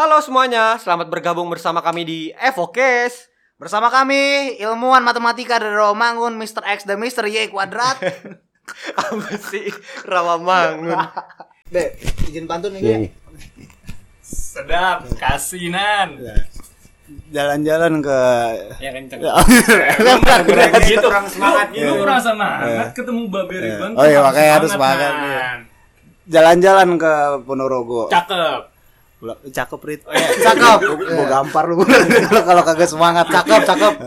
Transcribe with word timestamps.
Halo 0.00 0.16
semuanya, 0.24 0.80
selamat 0.80 1.12
bergabung 1.12 1.52
bersama 1.52 1.84
kami 1.84 2.08
di 2.08 2.20
Evokes. 2.40 3.28
Bersama 3.60 3.92
kami 3.92 4.56
ilmuwan 4.56 5.04
matematika 5.04 5.60
dari 5.60 5.76
Romangun 5.76 6.40
Mr. 6.40 6.64
X 6.64 6.88
dan 6.88 6.96
Mr. 6.96 7.28
Y 7.28 7.52
kuadrat. 7.52 8.00
Apa 8.96 9.36
sih 9.36 9.68
Rawamangun? 10.08 10.96
Be, 11.68 12.00
izin 12.32 12.48
pantun 12.48 12.72
nih. 12.72 12.80
Iya. 12.80 12.96
Be. 12.96 13.08
Sedap, 14.24 15.04
kasinan. 15.20 16.16
Jalan-jalan 17.28 18.00
ke 18.00 18.20
Ya 18.80 18.96
kenceng. 18.96 19.20
Kurang, 20.00 20.20
kurang 20.48 20.70
gitu. 20.80 21.04
kurang 21.12 21.28
semangat 21.28 21.66
Ini 21.76 21.84
gitu. 21.84 21.92
kurang 22.00 22.20
semangat 22.24 22.88
ketemu 22.96 23.22
Babe 23.28 23.52
Ridwan. 23.52 23.92
Oh 24.00 24.08
iya, 24.08 24.24
makanya 24.24 24.64
harus 24.64 24.72
semangat, 24.72 25.12
Man. 25.12 25.28
iya. 25.28 25.44
jalan-jalan 26.24 26.88
ke 26.96 27.12
Ponorogo. 27.44 28.08
Cakep. 28.08 28.69
Cakep 29.46 29.80
Rit. 29.82 30.00
Cakep. 30.46 30.78
Gua 30.82 31.26
gampar 31.26 31.68
lu 31.68 31.76
kalau 32.24 32.42
kalau 32.42 32.62
kagak 32.62 32.88
semangat. 32.88 33.26
Cakep, 33.26 33.60
cakep. 33.64 33.94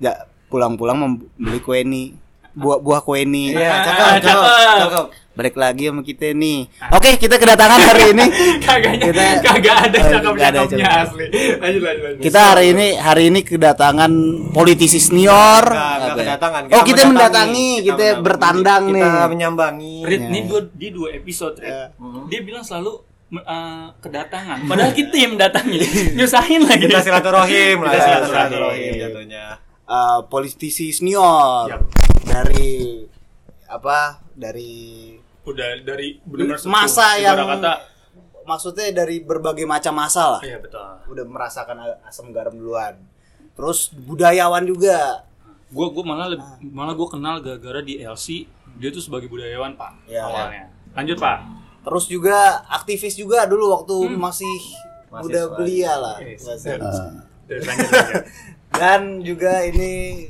Ya, 0.00 0.16
pulang-pulang 0.48 0.96
membeli 0.96 1.60
kue 1.60 1.84
nih. 1.84 2.16
Buah 2.50 2.78
buah 2.78 3.00
kue 3.00 3.20
nih. 3.22 3.52
Iya, 3.52 3.68
Ah, 3.68 3.78
cakep, 3.78 4.06
cakep, 4.18 4.24
cakep. 4.24 4.80
cakep. 4.80 5.04
Balik 5.30 5.54
lagi 5.54 5.84
sama 5.86 6.02
kita 6.02 6.26
nih. 6.32 6.58
Oke, 6.90 7.10
kita 7.14 7.36
kedatangan 7.36 7.78
hari 7.78 8.04
ini. 8.10 8.24
Kagaknya 8.58 9.06
Kita- 9.06 9.44
kagak 9.44 9.76
ada 9.78 9.98
Oh, 9.98 10.08
cakep 10.10 10.32
nggak 10.32 10.48
ada 10.48 10.58
cakepnya 10.58 10.82
cakep. 10.82 11.04
asli. 11.04 11.26
Lanjut 11.54 11.82
lanjut 11.82 12.02
lanjut. 12.02 12.22
Kita 12.24 12.40
hari 12.42 12.64
ini 12.66 12.86
hari 12.96 13.22
ini 13.28 13.40
kedatangan 13.42 14.12
politisi 14.50 14.98
senior. 14.98 15.62
Nggak, 15.62 15.94
nggak 15.94 16.16
kedatangan. 16.18 16.62
Oh, 16.66 16.82
kita 16.82 17.02
mendatangi, 17.04 17.68
kita 17.78 17.92
mendatangi. 17.92 18.24
bertandang 18.24 18.82
nih. 18.88 19.04
Kita 19.04 19.28
menyambangi. 19.28 19.94
Rit, 20.02 20.18
Iya. 20.18 20.26
ini 20.26 20.40
dua 20.44 20.60
di 20.66 20.88
dua 20.90 21.08
episode. 21.12 21.56
Iya. 21.56 21.92
Dia 22.26 22.40
bilang 22.40 22.64
selalu 22.64 22.92
eh, 23.32 23.86
kedatangan. 23.98 24.58
Padahal 24.66 24.92
kita 24.92 25.14
yang 25.14 25.32
mendatangi. 25.34 25.78
Nyusahin 26.18 26.62
lagi. 26.64 26.84
Kita 26.86 27.00
silaturahim 27.00 27.76
lah. 27.80 27.92
Kita 27.92 28.06
ya, 28.06 28.18
silaturahim. 28.26 28.92
jatuhnya. 28.98 29.44
Eh, 29.84 30.18
politisi 30.26 30.90
senior 30.90 31.66
Yap. 31.66 31.82
dari 32.22 33.06
apa? 33.66 34.22
Dari 34.32 35.14
Udah 35.40 35.82
dari 35.82 36.20
benar 36.22 36.60
masa 36.64 37.16
yang 37.16 37.34
kata 37.34 37.90
maksudnya 38.44 38.90
dari 38.92 39.18
berbagai 39.20 39.62
macam 39.62 39.94
masa 39.94 40.38
lah. 40.38 40.40
Iya 40.42 40.58
betul. 40.58 40.82
Udah 41.08 41.24
merasakan 41.24 41.76
asam 42.02 42.30
garam 42.30 42.50
duluan. 42.50 42.98
Terus 43.54 43.90
budayawan 43.90 44.62
juga. 44.62 45.22
Gue 45.70 45.86
gue 45.88 46.02
malah 46.02 46.26
leb- 46.28 46.66
malah 46.66 46.94
gue 46.94 47.08
kenal 47.08 47.38
gara-gara 47.38 47.78
di 47.80 47.98
LC 47.98 48.42
dia 48.74 48.90
tuh 48.90 48.98
sebagai 48.98 49.26
budayawan 49.26 49.74
pak 49.74 49.92
Ya. 50.06 50.22
awalnya. 50.24 50.66
Lanjut 50.92 51.16
pak. 51.16 51.38
Terus 51.80 52.04
juga 52.06 52.64
aktivis 52.68 53.16
juga 53.16 53.48
dulu 53.48 53.72
waktu 53.72 53.96
masih 54.16 54.54
muda 55.10 55.42
belia 55.56 55.96
lah. 55.96 56.18
Yes. 56.20 56.44
Lanjut. 56.46 57.92
Dan 58.80 59.20
juga 59.26 59.66
ini 59.66 60.24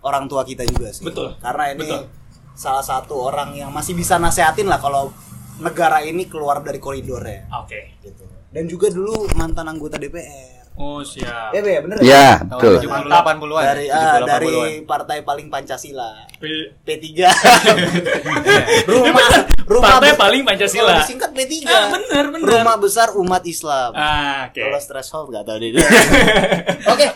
orang 0.00 0.26
tua 0.26 0.42
kita 0.42 0.64
juga 0.64 0.90
sih. 0.90 1.04
Betul. 1.04 1.36
Karena 1.38 1.74
ini 1.74 1.84
Betul. 1.84 2.08
salah 2.56 2.84
satu 2.84 3.28
orang 3.28 3.52
yang 3.54 3.70
masih 3.70 3.92
bisa 3.92 4.16
nasehatin 4.16 4.66
lah 4.70 4.80
kalau 4.80 5.12
negara 5.60 6.00
ini 6.02 6.26
keluar 6.26 6.64
dari 6.64 6.80
koridornya 6.80 7.46
Oke. 7.62 8.00
gitu. 8.00 8.24
Dan 8.52 8.68
juga 8.68 8.88
dulu 8.92 9.28
mantan 9.36 9.68
anggota 9.68 9.96
DPR. 10.00 10.61
Oh 10.74 10.98
siap. 10.98 11.52
Ya, 11.52 11.60
Be, 11.60 11.78
bener 11.78 11.96
Ya, 12.00 12.40
Tahun 12.40 12.56
betul. 12.56 12.74
70 12.80 13.06
80-an. 13.06 13.62
Dari 13.62 13.86
ah, 13.86 14.16
70, 14.18 14.24
dari 14.24 14.48
80-an. 14.48 14.88
partai 14.88 15.16
paling 15.20 15.46
Pancasila. 15.46 16.10
P- 16.34 16.72
P3. 16.82 17.06
rumah 18.88 19.28
rumah 19.62 19.90
Partai 19.94 20.10
be- 20.10 20.18
paling 20.18 20.42
Pancasila. 20.42 20.82
Kalau 20.88 21.00
disingkat 21.00 21.30
P3. 21.30 21.52
Ah, 21.66 21.86
bener, 21.92 22.24
bener. 22.30 22.48
Rumah 22.48 22.76
besar 22.78 23.08
umat 23.14 23.42
Islam. 23.44 23.92
Ah, 23.92 24.48
oke. 24.48 24.58
Kalau 24.58 24.80
threshold 24.80 25.26
enggak 25.28 25.44
tahu 25.44 25.56
deh. 25.60 25.70
Oke. 26.92 27.06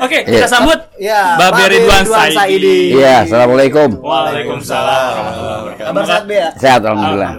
Oke, 0.00 0.18
kita 0.24 0.36
Iya. 0.40 0.48
sambut 0.48 0.78
Ya, 0.96 1.36
Babe 1.36 1.62
Ridwan 1.66 2.02
Saidi. 2.02 2.34
Saidi. 2.34 2.78
Iya, 2.94 3.22
assalamualaikum. 3.22 3.88
Waalaikumsalam 3.96 4.82
warahmatullahi 5.12 5.58
wabarakatuh. 5.60 5.86
Kabar 5.86 6.02
sehat 6.04 6.24
Be 6.24 6.36
ya? 6.36 6.50
Sehat 6.56 6.80
alhamdulillah. 6.82 7.32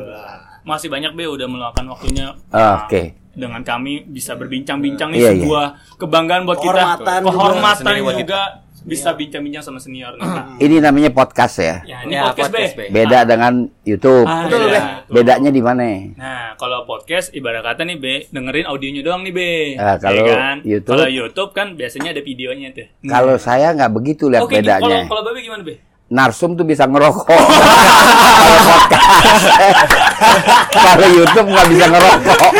Masih 0.62 0.88
banyak 0.88 1.12
Be 1.12 1.25
udah 1.25 1.46
meluangkan 1.46 1.86
waktunya. 1.88 2.31
Ah, 2.50 2.86
Oke. 2.86 3.25
Dengan 3.35 3.62
kami 3.62 4.07
bisa 4.07 4.34
berbincang-bincang 4.34 5.12
nih 5.12 5.19
Iya, 5.19 5.28
iya. 5.28 5.34
sebuah 5.38 5.66
kebanggaan 5.97 6.44
buat 6.44 6.57
kita. 6.57 7.03
Kehormatan 7.22 7.94
juga. 7.94 8.16
Juga 8.16 8.41
bisa 8.81 9.12
bincang-bincang 9.12 9.59
sama 9.62 9.78
senior. 9.78 10.13
Nah, 10.16 10.56
Ini 10.63 10.78
namanya 10.78 11.09
podcast 11.09 11.57
ya. 11.57 11.81
ya, 11.84 11.97
ini 12.01 12.13
Ya, 12.13 12.29
podcast, 12.29 12.53
podcast, 12.53 12.74
Be. 12.75 12.84
Be. 12.84 12.94
Beda 12.94 13.19
dengan 13.25 13.53
YouTube. 13.81 14.24
Ah, 14.24 14.45
Betul, 14.45 14.62
iya. 14.63 14.81
Be. 15.01 15.13
Bedanya 15.16 15.50
di 15.50 15.59
mana? 15.59 15.84
Nah, 16.13 16.53
kalau 16.56 16.85
podcast 16.85 17.34
ibarat 17.34 17.66
kata 17.66 17.81
nih 17.84 17.97
Be, 17.97 18.13
dengerin 18.29 18.66
audionya 18.66 19.01
doang 19.01 19.25
nih 19.25 19.34
Be. 19.34 19.51
Ah, 19.75 19.97
kalau 19.97 20.22
Ya 20.22 20.24
kan? 20.29 20.56
YouTube? 20.62 20.94
kalau 20.94 21.09
YouTube 21.09 21.51
kan 21.51 21.68
biasanya 21.74 22.13
ada 22.13 22.22
videonya 22.22 22.68
tuh. 22.72 22.88
Kalau 23.03 23.35
saya 23.35 23.74
nggak 23.74 23.91
begitu 23.91 24.29
lihat 24.29 24.45
Oke, 24.45 24.53
kalau 24.56 24.63
bedanya. 24.63 24.97
kalau 25.06 25.22
Babe 25.24 25.40
gimana 25.41 25.62
Be? 25.62 25.75
Narsum 26.06 26.54
tuh 26.54 26.62
bisa 26.62 26.86
ngerokok. 26.86 27.26
Kalau 27.26 28.62
podcast. 28.70 29.06
Kalau 30.70 31.08
YouTube 31.10 31.48
nggak 31.50 31.66
bisa 31.66 31.86
ngerokok. 31.90 32.52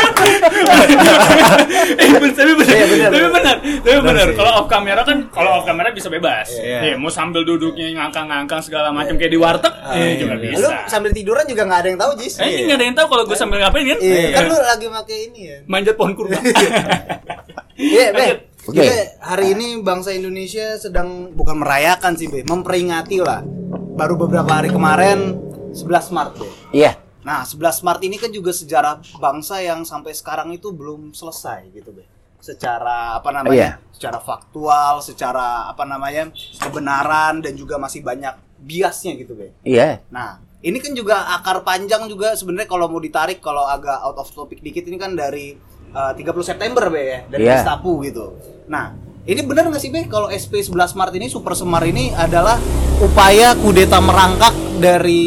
eh, 1.96 2.08
bener, 2.10 2.32
tapi 2.34 2.52
benar. 2.58 2.74
Iya, 2.74 2.86
bener, 2.86 3.06
Tapi 3.06 3.26
benar. 3.30 3.56
Tapi 3.62 3.98
benar. 4.02 4.26
Kalau 4.34 4.52
off 4.56 4.66
kamera 4.66 5.00
kan 5.02 5.30
kalau 5.30 5.50
off 5.56 5.64
kamera 5.64 5.94
bisa 5.94 6.10
bebas. 6.10 6.50
Iya. 6.50 6.78
Nih, 6.82 6.92
mau 6.98 7.06
sambil 7.06 7.46
duduknya 7.46 7.94
ngangkang-ngangkang 7.94 8.60
segala 8.60 8.90
macam 8.90 9.14
kayak 9.14 9.30
di 9.30 9.38
warteg, 9.38 9.74
eh 9.94 10.18
juga 10.18 10.34
Lu 10.34 10.42
bisa. 10.42 10.90
sambil 10.90 11.14
tiduran 11.14 11.46
juga 11.46 11.62
nggak 11.64 11.80
ada 11.80 11.88
yang 11.88 12.00
tahu, 12.00 12.12
Jis. 12.18 12.34
Eh, 12.38 12.66
nggak 12.66 12.76
ada 12.76 12.84
yang 12.84 12.96
tahu 12.98 13.06
kalau 13.08 13.22
gue 13.24 13.36
sambil 13.36 13.62
ngapain 13.62 13.86
kan? 13.86 13.98
Iya, 14.02 14.26
kan 14.32 14.42
lu 14.44 14.56
lagi 14.58 14.86
pakai 14.90 15.18
ini 15.30 15.40
ya. 15.46 15.56
Manjat 15.64 15.94
pohon 15.94 16.12
kurma. 16.12 16.34
Iya, 17.76 18.10
Be. 18.10 18.26
Oke. 18.66 18.82
Kita 18.82 19.22
hari 19.22 19.54
ini 19.54 19.78
bangsa 19.78 20.10
Indonesia 20.10 20.74
sedang 20.74 21.30
bukan 21.30 21.62
merayakan 21.62 22.18
sih, 22.18 22.26
Be, 22.26 22.42
memperingati 22.42 23.22
lah. 23.22 23.46
Baru 23.94 24.18
beberapa 24.18 24.58
hari 24.58 24.74
kemarin 24.74 25.38
11 25.70 26.10
Maret, 26.10 26.34
Be. 26.34 26.48
Iya. 26.74 26.98
Nah, 27.22 27.46
11 27.46 27.86
Maret 27.86 28.02
ini 28.10 28.18
kan 28.18 28.34
juga 28.34 28.50
sejarah 28.50 28.98
bangsa 29.22 29.62
yang 29.62 29.86
sampai 29.86 30.18
sekarang 30.18 30.50
itu 30.50 30.74
belum 30.74 31.14
selesai 31.14 31.70
gitu, 31.78 31.94
Be. 31.94 32.10
Secara 32.42 33.14
apa 33.14 33.30
namanya? 33.30 33.54
Iya. 33.54 33.70
Secara 33.94 34.18
faktual, 34.18 34.98
secara 34.98 35.70
apa 35.70 35.86
namanya? 35.86 36.34
kebenaran 36.58 37.46
dan 37.46 37.54
juga 37.54 37.78
masih 37.78 38.02
banyak 38.02 38.34
biasnya 38.66 39.14
gitu, 39.14 39.38
Be. 39.38 39.54
Iya. 39.62 40.02
Nah, 40.10 40.42
ini 40.66 40.82
kan 40.82 40.90
juga 40.90 41.38
akar 41.38 41.62
panjang 41.62 42.10
juga 42.10 42.34
sebenarnya 42.34 42.66
kalau 42.66 42.90
mau 42.90 42.98
ditarik 42.98 43.38
kalau 43.38 43.62
agak 43.62 44.02
out 44.02 44.18
of 44.18 44.26
topic 44.34 44.58
dikit 44.58 44.90
ini 44.90 44.98
kan 44.98 45.14
dari 45.14 45.54
uh, 45.90 46.12
30 46.12 46.22
September 46.42 46.88
be 46.88 47.02
ya, 47.02 47.18
dari 47.26 47.42
Iya. 47.44 47.60
Gestapo 47.60 48.00
gitu. 48.00 48.34
Nah, 48.66 48.94
ini 49.22 49.40
benar 49.42 49.66
nggak 49.66 49.78
sih 49.78 49.90
be 49.90 50.06
kalau 50.06 50.26
SP 50.26 50.58
11 50.58 50.72
Maret 50.94 51.14
ini 51.14 51.26
Super 51.26 51.52
Semar 51.52 51.82
ini 51.82 52.10
adalah 52.10 52.56
upaya 52.96 53.52
kudeta 53.54 54.00
merangkak 54.00 54.54
dari 54.78 55.22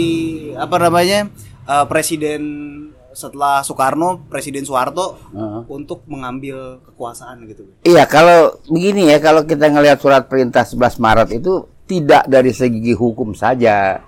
apa 0.55 0.75
namanya? 0.79 1.29
uh, 1.63 1.85
presiden 1.85 2.41
setelah 3.09 3.59
Soekarno, 3.61 4.23
Presiden 4.25 4.63
Soeharto 4.63 5.17
Heeh. 5.29 5.61
untuk 5.67 6.05
mengambil 6.05 6.79
kekuasaan 6.83 7.43
gitu. 7.45 7.67
Iya, 7.83 8.05
kalau 8.05 8.57
begini 8.65 9.09
ya, 9.09 9.19
kalau 9.19 9.43
kita 9.43 9.67
ngelihat 9.67 9.99
surat 9.99 10.25
perintah 10.25 10.63
11 10.63 10.97
Maret 10.97 11.29
itu 11.35 11.53
tidak 11.83 12.23
dari 12.25 12.53
segi 12.53 12.93
hukum 12.93 13.33
saja. 13.33 13.99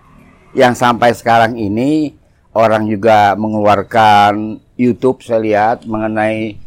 Yang 0.54 0.74
sampai 0.78 1.12
sekarang 1.12 1.56
ini 1.56 2.14
orang 2.54 2.86
juga 2.86 3.34
mengeluarkan 3.36 4.60
YouTube 4.82 5.22
saya 5.22 5.40
lihat 5.42 5.86
mengenai 5.86 6.58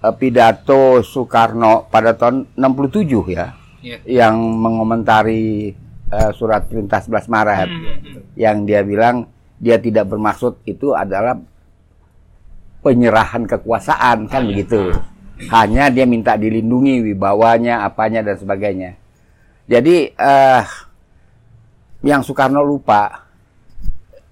eh, 0.00 0.14
pidato 0.16 1.04
Soekarno 1.04 1.84
pada 1.92 2.16
tahun 2.16 2.48
67 2.56 3.36
ya. 3.36 3.52
Iya. 3.80 3.96
Yang 4.08 4.36
mengomentari 4.40 5.76
eh, 6.08 6.30
surat 6.32 6.64
perintah 6.64 7.04
11 7.04 7.28
Maret. 7.28 7.68
Yang 8.36 8.56
dia 8.64 8.80
bilang 8.80 9.16
dia 9.60 9.76
tidak 9.76 10.08
bermaksud 10.08 10.64
itu 10.64 10.96
adalah 10.96 11.36
penyerahan 12.80 13.44
kekuasaan 13.44 14.24
kan 14.32 14.48
begitu. 14.48 14.96
Hanya 15.52 15.88
dia 15.88 16.04
minta 16.04 16.36
dilindungi 16.36 17.00
wibawanya, 17.12 17.84
apanya 17.84 18.20
dan 18.24 18.36
sebagainya. 18.36 18.96
Jadi 19.68 20.12
eh 20.12 20.64
yang 22.00 22.24
Soekarno 22.24 22.64
lupa 22.64 23.29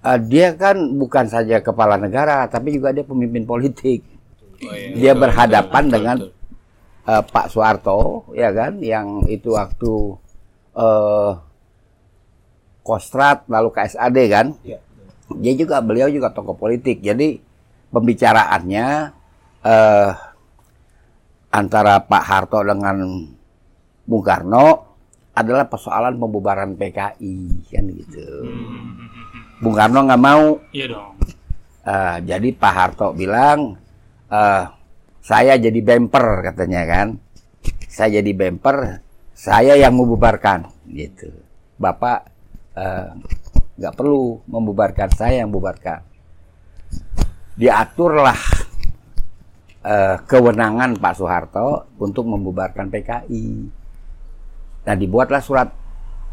eh, 0.05 0.19
dia 0.25 0.55
kan 0.55 0.77
bukan 0.95 1.25
saja 1.27 1.59
kepala 1.59 1.99
negara 1.99 2.47
tapi 2.47 2.75
juga 2.75 2.95
dia 2.95 3.03
pemimpin 3.03 3.43
politik. 3.47 4.03
dia 4.91 5.15
berhadapan 5.15 5.87
dengan 5.87 6.17
eh, 7.07 7.23
Pak 7.23 7.47
Soeharto 7.47 8.27
ya 8.35 8.51
kan 8.51 8.83
yang 8.83 9.23
itu 9.31 9.55
waktu 9.55 9.93
eh 10.75 11.31
Kostrat 12.79 13.45
lalu 13.45 13.69
KSAD 13.69 14.17
kan. 14.33 14.47
Iya. 14.65 14.79
Dia 15.29 15.53
juga 15.53 15.77
beliau 15.77 16.09
juga 16.09 16.33
tokoh 16.33 16.57
politik. 16.57 17.05
Jadi 17.05 17.37
pembicaraannya 17.93 18.87
eh 19.61 20.11
antara 21.49 22.01
Pak 22.01 22.23
Harto 22.25 22.65
dengan 22.65 22.97
Bung 24.09 24.25
Karno 24.25 24.89
adalah 25.37 25.69
persoalan 25.69 26.17
pembubaran 26.17 26.73
PKI 26.73 27.35
kan 27.69 27.85
gitu. 27.93 28.29
Bung 29.59 29.75
Karno 29.75 30.07
nggak 30.07 30.23
mau. 30.23 30.63
Iya 30.71 30.85
dong. 30.95 31.13
Eh, 31.83 32.17
jadi 32.23 32.47
Pak 32.55 32.73
Harto 32.73 33.11
bilang 33.11 33.75
eh 34.29 34.63
saya 35.19 35.59
jadi 35.59 35.79
bemper 35.83 36.47
katanya 36.51 36.87
kan. 36.87 37.07
Saya 37.89 38.21
jadi 38.23 38.31
bemper, 38.31 39.03
saya 39.35 39.75
yang 39.75 39.97
membubarkan 39.99 40.71
gitu. 40.87 41.29
Bapak 41.75 42.19
eh, 42.79 43.11
nggak 43.79 43.93
perlu 43.95 44.39
membubarkan, 44.47 45.09
saya 45.11 45.43
yang 45.43 45.51
membubarkan. 45.51 46.03
Diaturlah 47.59 48.39
eh, 49.83 50.15
kewenangan 50.23 50.95
Pak 50.95 51.13
Soeharto 51.19 51.99
untuk 51.99 52.23
membubarkan 52.27 52.87
PKI. 52.87 53.45
Nah, 54.87 54.95
dibuatlah 54.95 55.43
surat 55.43 55.69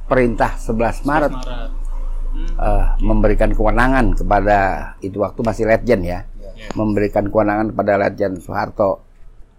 perintah 0.07 0.55
11 0.55 1.03
Maret 1.03 1.33
Maret. 1.35 1.86
Eh, 2.57 2.85
memberikan 3.01 3.53
kewenangan 3.53 4.17
kepada 4.17 4.59
itu 5.01 5.21
waktu 5.21 5.41
masih 5.43 5.65
Letjen 5.69 6.01
ya, 6.03 6.25
Ya. 6.57 6.73
memberikan 6.73 7.29
kewenangan 7.29 7.77
kepada 7.77 8.01
Letjen 8.01 8.41
Soeharto 8.41 9.05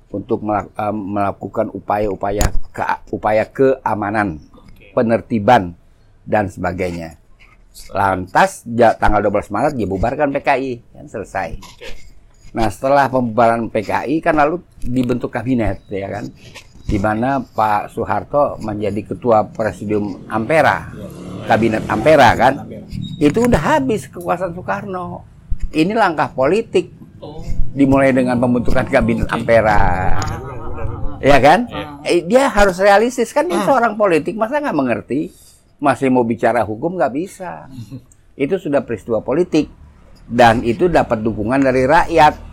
untuk 0.10 0.42
melak- 0.42 0.74
eh, 0.74 0.96
melakukan 0.96 1.70
upaya-upaya 1.70 2.46
ke- 2.72 3.02
upaya 3.12 3.44
keamanan, 3.46 4.42
Oke. 4.56 4.96
penertiban 4.96 5.78
dan 6.26 6.50
sebagainya. 6.50 7.22
Lantas 7.94 8.66
ja- 8.66 8.98
tanggal 8.98 9.22
12 9.22 9.54
Maret 9.54 9.78
dibubarkan 9.78 10.34
PKI, 10.34 10.82
kan 10.98 11.06
selesai. 11.06 11.62
Oke. 11.62 11.88
Nah 12.58 12.72
setelah 12.74 13.06
pembubaran 13.06 13.70
PKI 13.70 14.18
kan 14.18 14.34
lalu 14.34 14.64
dibentuk 14.82 15.30
kabinet 15.30 15.86
ya 15.92 16.10
kan, 16.10 16.26
di 16.88 16.98
mana 17.04 17.44
Pak 17.44 17.92
Soeharto 17.92 18.56
menjadi 18.64 19.12
ketua 19.12 19.44
presidium 19.44 20.24
Ampera, 20.32 20.88
kabinet 21.44 21.84
Ampera 21.92 22.32
kan, 22.40 22.64
itu 23.20 23.44
udah 23.44 23.76
habis 23.76 24.08
kekuasaan 24.08 24.56
Soekarno. 24.56 25.28
Ini 25.68 25.92
langkah 25.92 26.32
politik 26.32 26.96
dimulai 27.76 28.16
dengan 28.16 28.40
pembentukan 28.40 28.88
kabinet 28.88 29.28
Ampera, 29.28 30.16
ya 31.20 31.38
kan? 31.44 31.68
Eh, 32.08 32.24
dia 32.24 32.48
harus 32.48 32.80
realistis 32.80 33.36
kan 33.36 33.52
dia 33.52 33.60
seorang 33.68 34.00
politik 34.00 34.40
masa 34.40 34.64
nggak 34.64 34.78
mengerti, 34.80 35.28
masih 35.84 36.08
mau 36.08 36.24
bicara 36.24 36.64
hukum 36.64 36.96
nggak 36.96 37.14
bisa. 37.14 37.68
Itu 38.40 38.64
sudah 38.64 38.80
peristiwa 38.88 39.20
politik 39.20 39.68
dan 40.24 40.64
itu 40.64 40.88
dapat 40.88 41.20
dukungan 41.20 41.60
dari 41.68 41.84
rakyat. 41.84 42.48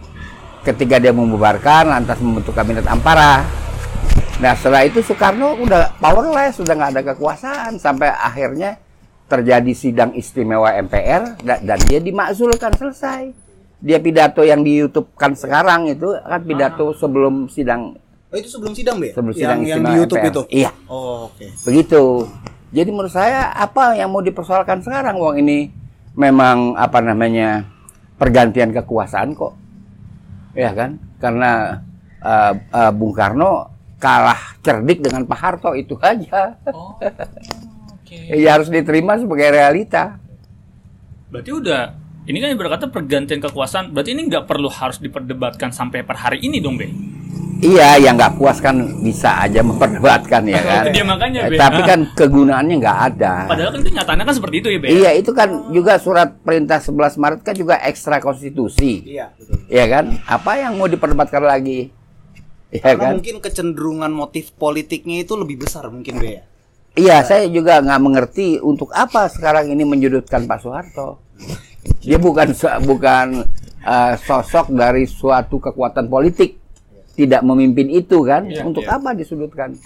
Ketika 0.64 0.96
dia 0.96 1.12
membubarkan, 1.12 1.92
lantas 1.92 2.19
membentuk 2.19 2.56
kabinet 2.56 2.88
Ampara. 2.88 3.63
Nah 4.34 4.52
setelah 4.52 4.82
itu 4.82 4.98
Soekarno 5.00 5.54
udah 5.56 5.94
powerless, 5.96 6.58
sudah 6.58 6.75
nggak 6.75 6.90
ada 6.92 7.02
kekuasaan 7.08 7.78
sampai 7.78 8.10
akhirnya 8.10 8.76
terjadi 9.25 9.72
sidang 9.72 10.10
istimewa 10.12 10.75
MPR 10.76 11.38
da- 11.40 11.58
dan 11.58 11.78
dia 11.82 11.98
dimakzulkan 11.98 12.75
selesai. 12.75 13.31
Dia 13.78 13.98
pidato 13.98 14.40
yang 14.40 14.60
di 14.60 14.75
YouTube 14.76 15.12
kan 15.14 15.32
sekarang 15.32 15.86
itu 15.86 16.12
kan 16.19 16.40
pidato 16.40 16.92
sebelum 16.92 17.46
sidang 17.48 17.94
Oh, 18.26 18.36
itu 18.36 18.50
sebelum 18.50 18.75
sidang, 18.75 18.98
Be? 18.98 19.14
sebelum 19.14 19.31
yang, 19.31 19.38
sidang 19.38 19.58
yang 19.60 19.66
istimewa 19.78 19.86
di 19.86 19.94
YouTube 19.94 20.19
MPR. 20.19 20.28
itu. 20.28 20.42
Iya, 20.50 20.70
Oh, 20.84 21.31
oke. 21.31 21.46
begitu. 21.62 22.02
Jadi 22.69 22.88
menurut 22.90 23.14
saya 23.14 23.54
apa 23.54 23.94
yang 23.94 24.10
mau 24.10 24.19
dipersoalkan 24.19 24.82
sekarang 24.82 25.14
wong 25.14 25.38
ini 25.38 25.70
memang 26.12 26.75
apa 26.75 26.98
namanya 26.98 27.62
pergantian 28.12 28.75
kekuasaan 28.75 29.32
kok. 29.32 29.54
Ya 30.52 30.75
kan? 30.75 30.98
Karena 31.16 31.78
eh, 32.19 32.52
eh, 32.58 32.90
Bung 32.90 33.14
Karno 33.14 33.70
kalah 34.04 34.60
cerdik 34.60 35.00
dengan 35.00 35.24
Pak 35.24 35.38
Harto 35.40 35.72
itu 35.72 35.96
aja. 36.04 36.60
Oh. 36.68 37.00
Oke. 37.00 38.12
Ya 38.36 38.60
harus 38.60 38.68
diterima 38.68 39.16
sebagai 39.16 39.48
realita. 39.48 40.20
Berarti 41.32 41.50
udah 41.50 41.82
ini 42.24 42.38
kan 42.40 42.52
berkata 42.56 42.84
pergantian 42.92 43.40
kekuasaan. 43.40 43.90
Berarti 43.96 44.12
ini 44.12 44.28
nggak 44.28 44.44
perlu 44.44 44.68
harus 44.68 45.00
diperdebatkan 45.00 45.72
sampai 45.72 46.04
per 46.04 46.20
hari 46.20 46.44
ini 46.44 46.60
dong, 46.60 46.76
Be. 46.76 46.88
Iya, 47.64 47.96
yang 47.96 48.20
nggak 48.20 48.36
puas 48.36 48.60
kan 48.60 48.76
bisa 49.00 49.40
aja 49.40 49.64
memperdebatkan 49.64 50.46
ya 50.46 50.60
kan. 50.68 50.84
Itu 50.84 51.00
dia 51.00 51.04
makanya, 51.04 51.40
Be. 51.48 51.56
Tapi 51.56 51.80
kan 51.84 52.00
kegunaannya 52.20 52.76
nggak 52.80 52.98
ada. 53.12 53.34
Padahal 53.50 53.70
kan 53.72 53.80
itu 53.82 53.90
nyatanya 53.92 54.24
kan 54.24 54.34
seperti 54.36 54.56
itu 54.62 54.68
ya, 54.72 54.78
Be. 54.78 54.86
Iya, 54.88 55.10
itu 55.16 55.30
kan 55.32 55.48
juga 55.72 55.96
surat 55.98 56.28
perintah 56.44 56.78
11 56.78 57.18
Maret 57.18 57.40
kan 57.42 57.54
juga 57.56 57.80
ekstra 57.82 58.20
konstitusi. 58.20 59.04
Iya, 59.04 59.32
betul. 59.34 59.56
Iya 59.68 59.84
kan? 59.90 60.04
Apa 60.28 60.52
yang 60.60 60.76
mau 60.78 60.86
diperdebatkan 60.86 61.42
lagi? 61.44 62.03
Iya 62.74 62.98
Karena 62.98 63.06
kan? 63.06 63.12
mungkin 63.22 63.36
kecenderungan 63.38 64.10
motif 64.10 64.50
politiknya 64.58 65.22
itu 65.22 65.38
lebih 65.38 65.62
besar 65.62 65.86
mungkin, 65.94 66.18
Be 66.18 66.26
ya. 66.26 66.42
Iya, 66.94 67.16
saya 67.22 67.46
juga 67.46 67.78
nggak 67.78 68.02
mengerti 68.02 68.58
untuk 68.58 68.90
apa 68.90 69.30
sekarang 69.30 69.70
ini 69.70 69.86
menyudutkan 69.86 70.46
Pak 70.50 70.58
Soeharto. 70.58 71.22
Dia 72.02 72.18
bukan 72.18 72.50
bukan 72.82 73.46
eh, 73.78 74.14
sosok 74.18 74.74
dari 74.74 75.06
suatu 75.06 75.62
kekuatan 75.62 76.10
politik, 76.10 76.58
tidak 77.14 77.46
memimpin 77.46 77.94
itu 77.94 78.26
kan? 78.26 78.50
Iya, 78.50 78.66
untuk 78.66 78.86
iya. 78.86 78.98
apa 78.98 79.14
disudutkan? 79.14 79.78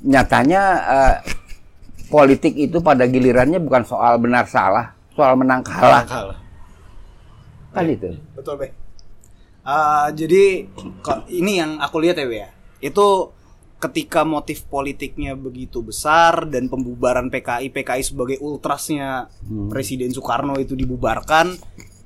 Nyatanya 0.00 0.62
eh, 0.80 1.16
politik 2.08 2.56
itu 2.56 2.80
pada 2.80 3.04
gilirannya 3.04 3.60
bukan 3.60 3.84
soal 3.84 4.16
benar 4.16 4.48
salah, 4.48 4.96
soal 5.12 5.36
menang 5.36 5.60
kalah, 5.60 6.04
kan 7.72 7.84
itu. 7.84 8.16
Betul, 8.32 8.64
Be. 8.64 8.85
Ah, 9.66 10.08
jadi 10.08 10.70
kok 11.02 11.26
ini 11.26 11.58
yang 11.58 11.76
aku 11.76 11.98
lihat 11.98 12.16
ya, 12.16 12.24
Be 12.24 12.36
ya. 12.38 12.48
Itu 12.78 13.34
ketika 13.76 14.22
motif 14.22 14.64
politiknya 14.64 15.34
begitu 15.34 15.82
besar 15.82 16.46
dan 16.46 16.64
pembubaran 16.66 17.28
PKI 17.28 17.68
PKI 17.68 18.02
sebagai 18.02 18.38
ultrasnya 18.38 19.26
Hmm. 19.42 19.68
Presiden 19.68 20.08
Soekarno 20.08 20.56
itu 20.56 20.72
dibubarkan, 20.72 21.58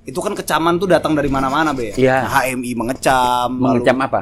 itu 0.03 0.19
kan 0.19 0.33
kecaman 0.33 0.77
tuh 0.77 0.89
datang 0.89 1.13
dari 1.13 1.29
mana-mana, 1.29 1.71
Be. 1.71 1.93
Iya. 1.95 2.25
HMI 2.25 2.73
mengecam, 2.75 3.51
lalu 3.55 3.79
Mengecam 3.79 3.99
apa? 4.01 4.21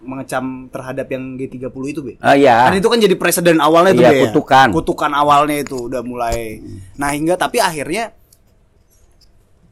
mengecam 0.00 0.44
terhadap 0.72 1.06
yang 1.06 1.36
G30 1.36 1.84
itu, 1.86 2.00
Be. 2.00 2.16
Oh 2.16 2.32
iya. 2.32 2.64
Kan 2.64 2.72
itu 2.74 2.88
kan 2.88 2.96
jadi 2.96 3.12
presiden 3.14 3.60
awalnya 3.60 3.92
tuh 3.92 4.00
Iya, 4.00 4.10
Be, 4.10 4.16
ya. 4.16 4.22
kutukan. 4.26 4.68
Kutukan 4.72 5.12
awalnya 5.12 5.60
itu 5.60 5.76
udah 5.86 6.00
mulai. 6.00 6.64
Nah, 6.96 7.12
hingga 7.12 7.36
tapi 7.36 7.60
akhirnya 7.60 8.16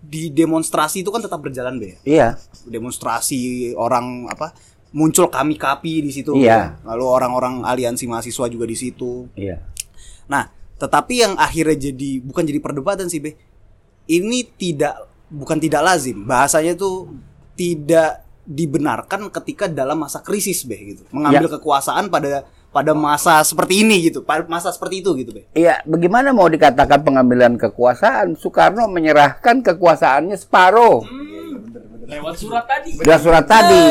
di 0.08 0.32
demonstrasi 0.32 1.04
itu 1.04 1.12
kan 1.12 1.20
tetap 1.20 1.44
berjalan, 1.44 1.76
Be. 1.76 2.00
Iya. 2.08 2.40
Demonstrasi 2.64 3.72
orang 3.76 4.24
apa? 4.32 4.56
Muncul 4.96 5.28
kami 5.28 5.60
kapi 5.60 6.00
di 6.00 6.08
situ. 6.08 6.32
Iya. 6.32 6.80
Lalu 6.88 7.04
orang-orang 7.04 7.54
aliansi 7.68 8.08
mahasiswa 8.08 8.48
juga 8.48 8.64
di 8.64 8.72
situ. 8.72 9.28
Iya. 9.36 9.60
Nah, 10.32 10.48
tetapi 10.80 11.14
yang 11.20 11.36
akhirnya 11.36 11.92
jadi 11.92 12.24
bukan 12.24 12.48
jadi 12.48 12.60
perdebatan 12.64 13.12
sih, 13.12 13.20
Be. 13.20 13.36
Ini 14.08 14.48
tidak 14.56 14.96
bukan 15.28 15.60
tidak 15.60 15.84
lazim. 15.84 16.24
Bahasanya 16.24 16.72
tuh 16.72 17.12
tidak 17.52 18.24
dibenarkan 18.48 19.28
ketika 19.28 19.68
dalam 19.68 20.00
masa 20.00 20.24
krisis, 20.24 20.64
Be 20.64 20.96
gitu. 20.96 21.04
Mengambil 21.12 21.52
kekuasaan 21.60 22.08
pada 22.08 22.48
pada 22.68 22.92
masa 22.92 23.40
seperti 23.42 23.82
ini 23.82 24.10
gitu. 24.10 24.20
Pada 24.22 24.44
masa 24.44 24.68
seperti 24.70 25.00
itu 25.00 25.16
gitu, 25.16 25.32
Be. 25.32 25.48
Iya, 25.52 25.80
bagaimana 25.82 26.30
mau 26.30 26.46
dikatakan 26.46 27.00
pengambilan 27.00 27.56
kekuasaan? 27.56 28.36
Soekarno 28.36 28.86
menyerahkan 28.86 29.64
kekuasaannya 29.64 30.36
separuh. 30.36 31.02
Lewat 32.08 32.40
surat 32.40 32.64
tadi. 32.64 32.96
Udah 32.96 33.18
surat 33.20 33.44
tadi 33.44 33.84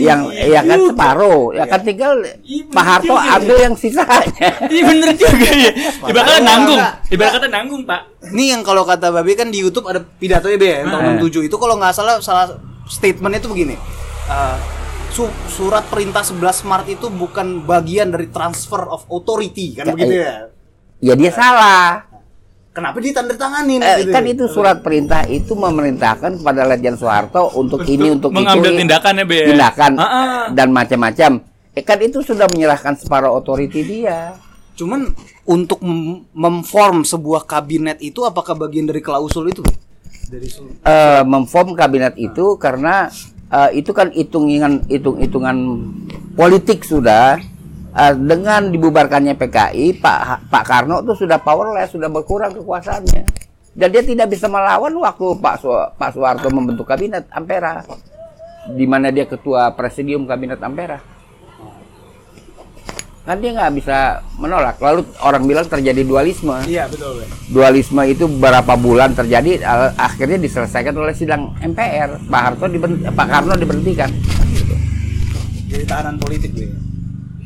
yang 0.00 0.32
ya 0.32 0.64
kan 0.64 0.80
separuh, 0.80 1.52
ya 1.52 1.68
kan 1.68 1.84
tinggal 1.84 2.16
Iya, 2.40 2.64
Pak 2.72 2.84
Harto 2.84 3.12
ambil 3.12 3.56
yang 3.60 3.76
sisanya. 3.76 4.48
Iya 4.72 4.82
bener 4.88 5.12
juga 5.12 5.48
ya. 5.52 5.72
Ibarat 6.08 6.24
kata 6.24 6.40
nanggung. 6.40 6.80
Ibarat 7.12 7.32
kata 7.36 7.48
nanggung, 7.52 7.82
Pak. 7.84 8.00
Ini 8.32 8.44
yang 8.56 8.64
kalau 8.64 8.88
kata 8.88 9.12
Babe 9.12 9.36
kan 9.36 9.52
di 9.52 9.60
YouTube 9.60 9.84
ada 9.92 10.00
pidatonya 10.00 10.56
Be 10.56 10.68
ya, 10.72 10.76
yang 10.84 10.88
tahun 10.88 11.04
Eh. 11.04 11.12
67 11.20 11.44
itu 11.52 11.56
kalau 11.60 11.76
nggak 11.76 11.92
salah 11.92 12.16
salah 12.24 12.48
statementnya 12.88 13.44
itu 13.44 13.48
begini. 13.52 13.76
Eh, 14.24 14.56
su- 15.14 15.30
surat 15.46 15.86
perintah 15.86 16.20
11 16.20 16.42
Maret 16.60 16.88
itu 16.92 17.06
bukan 17.06 17.62
bagian 17.62 18.10
dari 18.10 18.26
transfer 18.28 18.82
of 18.84 19.06
authority 19.08 19.72
kan 19.72 19.86
Ya, 19.86 19.92
begitu 19.94 20.14
ya. 20.18 20.34
Ya 20.98 21.14
dia 21.14 21.30
salah. 21.30 22.10
Kenapa 22.74 22.98
ditandatanganin 22.98 23.78
Eh, 23.78 24.02
gitu? 24.02 24.10
kan 24.10 24.24
itu 24.26 24.44
surat 24.50 24.82
perintah 24.82 25.22
itu 25.24 25.54
memerintahkan 25.54 26.42
kepada 26.42 26.66
Letjen 26.66 26.98
Soeharto 26.98 27.54
untuk 27.54 27.86
ini 27.86 28.10
untuk 28.10 28.34
mengambil 28.34 28.74
itu 28.74 28.82
tindakan 28.82 29.12
ya, 29.14 29.24
Be. 29.24 29.38
tindakan 29.46 29.92
Ah, 29.94 30.02
ah. 30.02 30.42
dan 30.50 30.74
macam-macam. 30.74 31.38
Eh, 31.70 31.82
kan 31.82 31.98
itu 32.00 32.18
sudah 32.20 32.50
menyerahkan 32.50 32.98
separuh 32.98 33.30
otoriti 33.30 33.86
dia. 33.86 34.34
Cuman 34.74 35.06
untuk 35.44 35.78
mem- 35.86 36.26
memform 36.34 37.06
sebuah 37.06 37.46
kabinet 37.46 38.02
itu 38.02 38.26
apakah 38.26 38.58
bagian 38.58 38.90
dari 38.90 38.98
klausul 38.98 39.46
itu? 39.46 39.62
Dari 40.26 40.50
eh 40.82 41.22
memform 41.22 41.78
kabinet 41.78 42.18
itu 42.18 42.58
karena 42.58 43.06
eh, 43.54 43.70
itu 43.78 43.94
kan 43.94 44.10
hitung-hitungan 44.10 44.90
hitung-hitungan 44.90 45.56
politik 46.34 46.82
sudah. 46.82 47.38
Eh, 47.94 48.14
dengan 48.18 48.74
dibubarkannya 48.74 49.38
PKI 49.38 50.02
Pak 50.02 50.50
Pak 50.50 50.64
Karno 50.66 50.98
itu 51.06 51.14
sudah 51.14 51.38
powerless 51.38 51.94
sudah 51.94 52.10
berkurang 52.10 52.50
kekuasaannya. 52.50 53.22
Dan 53.74 53.88
dia 53.90 54.02
tidak 54.02 54.34
bisa 54.34 54.50
melawan 54.50 54.90
waktu 54.98 55.38
Pak 55.38 55.54
Su 55.62 55.70
Pak 55.70 56.10
Soeharto 56.14 56.50
membentuk 56.50 56.86
kabinet 56.86 57.30
Ampera. 57.30 57.86
Di 58.70 58.86
mana 58.86 59.14
dia 59.14 59.30
ketua 59.30 59.70
presidium 59.78 60.26
kabinet 60.26 60.58
Ampera 60.58 61.13
kan 63.24 63.40
dia 63.40 63.50
nggak 63.50 63.72
bisa 63.72 63.96
menolak 64.36 64.76
lalu 64.78 65.00
orang 65.18 65.48
bilang 65.48 65.64
terjadi 65.64 66.04
dualisme 66.04 66.60
Iya 66.64 66.84
betul. 66.86 67.18
Be. 67.18 67.24
dualisme 67.48 68.02
itu 68.04 68.28
berapa 68.28 68.76
bulan 68.76 69.16
terjadi 69.16 69.64
akhirnya 69.96 70.36
diselesaikan 70.36 70.92
oleh 70.92 71.16
sidang 71.16 71.56
MPR 71.58 72.20
Pak 72.22 72.40
Harto 72.42 72.68
diberhenti, 72.68 73.08
Pak 73.08 73.26
Karno 73.26 73.56
diberhentikan 73.56 74.12
jadi 75.64 75.84
tahanan 75.88 76.16
politik 76.16 76.54
Be. 76.54 76.68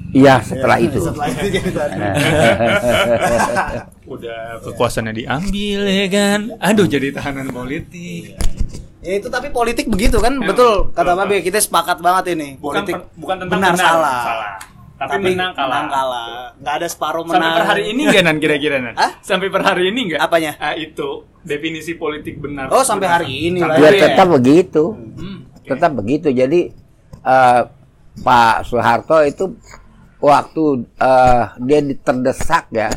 Iya, 0.09 0.41
setelah 0.41 0.81
itu. 0.81 1.05
Setelah 1.05 1.29
itu 1.29 1.47
jadi 1.53 1.69
tahanan. 1.69 2.13
Udah 4.17 4.57
kekuasaannya 4.65 5.13
diambil 5.13 5.81
ya 5.85 6.07
kan. 6.09 6.41
Aduh 6.61 6.89
jadi 6.89 7.13
tahanan 7.13 7.53
politik. 7.53 8.33
Ya 8.99 9.13
itu 9.17 9.29
tapi 9.29 9.49
politik 9.49 9.87
begitu 9.87 10.17
kan, 10.19 10.37
Memang, 10.37 10.53
betul 10.53 10.91
kata 10.91 11.13
Babe, 11.13 11.41
kita 11.41 11.57
sepakat 11.57 12.01
banget 12.01 12.35
ini. 12.37 12.57
Bukan 12.57 12.83
Politik 12.83 12.95
per- 12.97 13.09
bukan 13.17 13.37
tentang 13.41 13.61
benar, 13.61 13.73
benar, 13.73 13.85
salah. 13.85 14.21
salah. 14.25 14.53
Tapi 14.99 15.31
menang 15.31 15.55
kalah. 15.55 15.71
menang 15.71 15.89
kalah. 15.89 16.35
Nggak 16.59 16.75
ada 16.75 16.87
separuh 16.91 17.23
menang. 17.23 17.39
Sampai 17.39 17.51
per 17.55 17.67
hari 17.71 17.83
ini 17.89 18.01
enggak 18.03 18.25
nan 18.27 18.37
kira-kira 18.43 18.77
nan? 18.83 18.95
Hah? 18.99 19.13
Sampai 19.23 19.47
per 19.47 19.63
hari 19.63 19.83
ini 19.89 20.01
enggak? 20.11 20.21
Apanya? 20.21 20.53
Ah, 20.59 20.75
itu 20.75 21.09
definisi 21.47 21.95
politik 21.95 22.43
benar. 22.43 22.67
Oh, 22.69 22.83
sampai 22.83 23.07
hari 23.07 23.31
ini 23.31 23.63
lah. 23.63 23.79
Sampai 23.79 23.79
Ya 23.79 23.87
hari 23.87 23.99
tetap 24.03 24.27
begitu. 24.27 24.85
Hmm, 24.93 25.39
oke. 25.47 25.69
Tetap 25.71 25.91
begitu. 25.95 26.29
Jadi 26.35 26.61
eh, 27.23 27.63
Pak 28.19 28.67
Soeharto 28.67 29.23
itu 29.23 29.55
waktu 30.19 30.65
eh, 30.99 31.43
dia 31.63 31.79
di- 31.79 31.99
terdesak 31.99 32.67
ya 32.75 32.91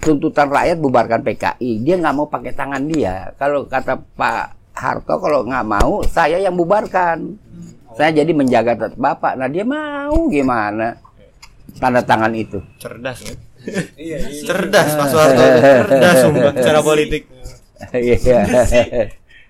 tuntutan 0.00 0.48
rakyat 0.48 0.80
bubarkan 0.80 1.20
PKI, 1.20 1.84
dia 1.84 2.00
nggak 2.00 2.14
mau 2.16 2.24
pakai 2.24 2.56
tangan 2.56 2.80
dia. 2.88 3.36
Kalau 3.36 3.68
kata 3.68 4.00
Pak 4.16 4.44
Harto 4.72 5.20
kalau 5.20 5.44
nggak 5.44 5.66
mau, 5.68 6.00
saya 6.08 6.40
yang 6.40 6.56
bubarkan. 6.56 7.36
Saya 7.92 8.16
jadi 8.16 8.32
menjaga 8.32 8.72
tetap 8.78 8.96
bapak. 8.96 9.36
Nah 9.36 9.44
dia 9.44 9.60
mau 9.60 10.30
gimana? 10.32 10.96
Tanda 11.76 12.00
tangan 12.00 12.32
itu. 12.34 12.58
Cerdas 12.76 13.18
kan? 13.20 13.36
Iya, 13.94 14.16
iya. 14.24 14.40
Cerdas 14.40 14.96
Pak 14.96 15.06
Soeharto. 15.06 15.42
Cerdas 15.92 16.16
sumpah 16.18 16.52
secara 16.56 16.80
politik. 16.80 17.28
Iya. 17.92 18.40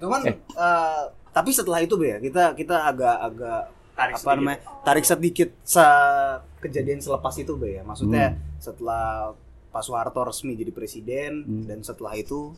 Cuman 0.02 0.20
eh, 0.26 1.02
tapi 1.30 1.50
setelah 1.54 1.78
itu 1.78 1.94
Be, 1.94 2.10
ya, 2.10 2.18
kita 2.18 2.54
kita 2.54 2.90
agak-agak 2.90 3.62
Tarik 3.94 4.14
apa 4.14 4.18
sedikit. 4.18 4.38
namanya? 4.40 4.58
Tarik 4.82 5.04
sedikit 5.04 5.48
se- 5.62 6.38
kejadian 6.58 6.98
selepas 6.98 7.34
itu 7.36 7.54
Be 7.54 7.78
ya. 7.78 7.82
Maksudnya 7.82 8.34
setelah 8.58 9.30
Pak 9.70 9.82
Soeharto 9.86 10.26
resmi 10.26 10.58
jadi 10.58 10.74
presiden 10.74 11.46
dan 11.64 11.78
setelah 11.80 12.18
itu 12.18 12.50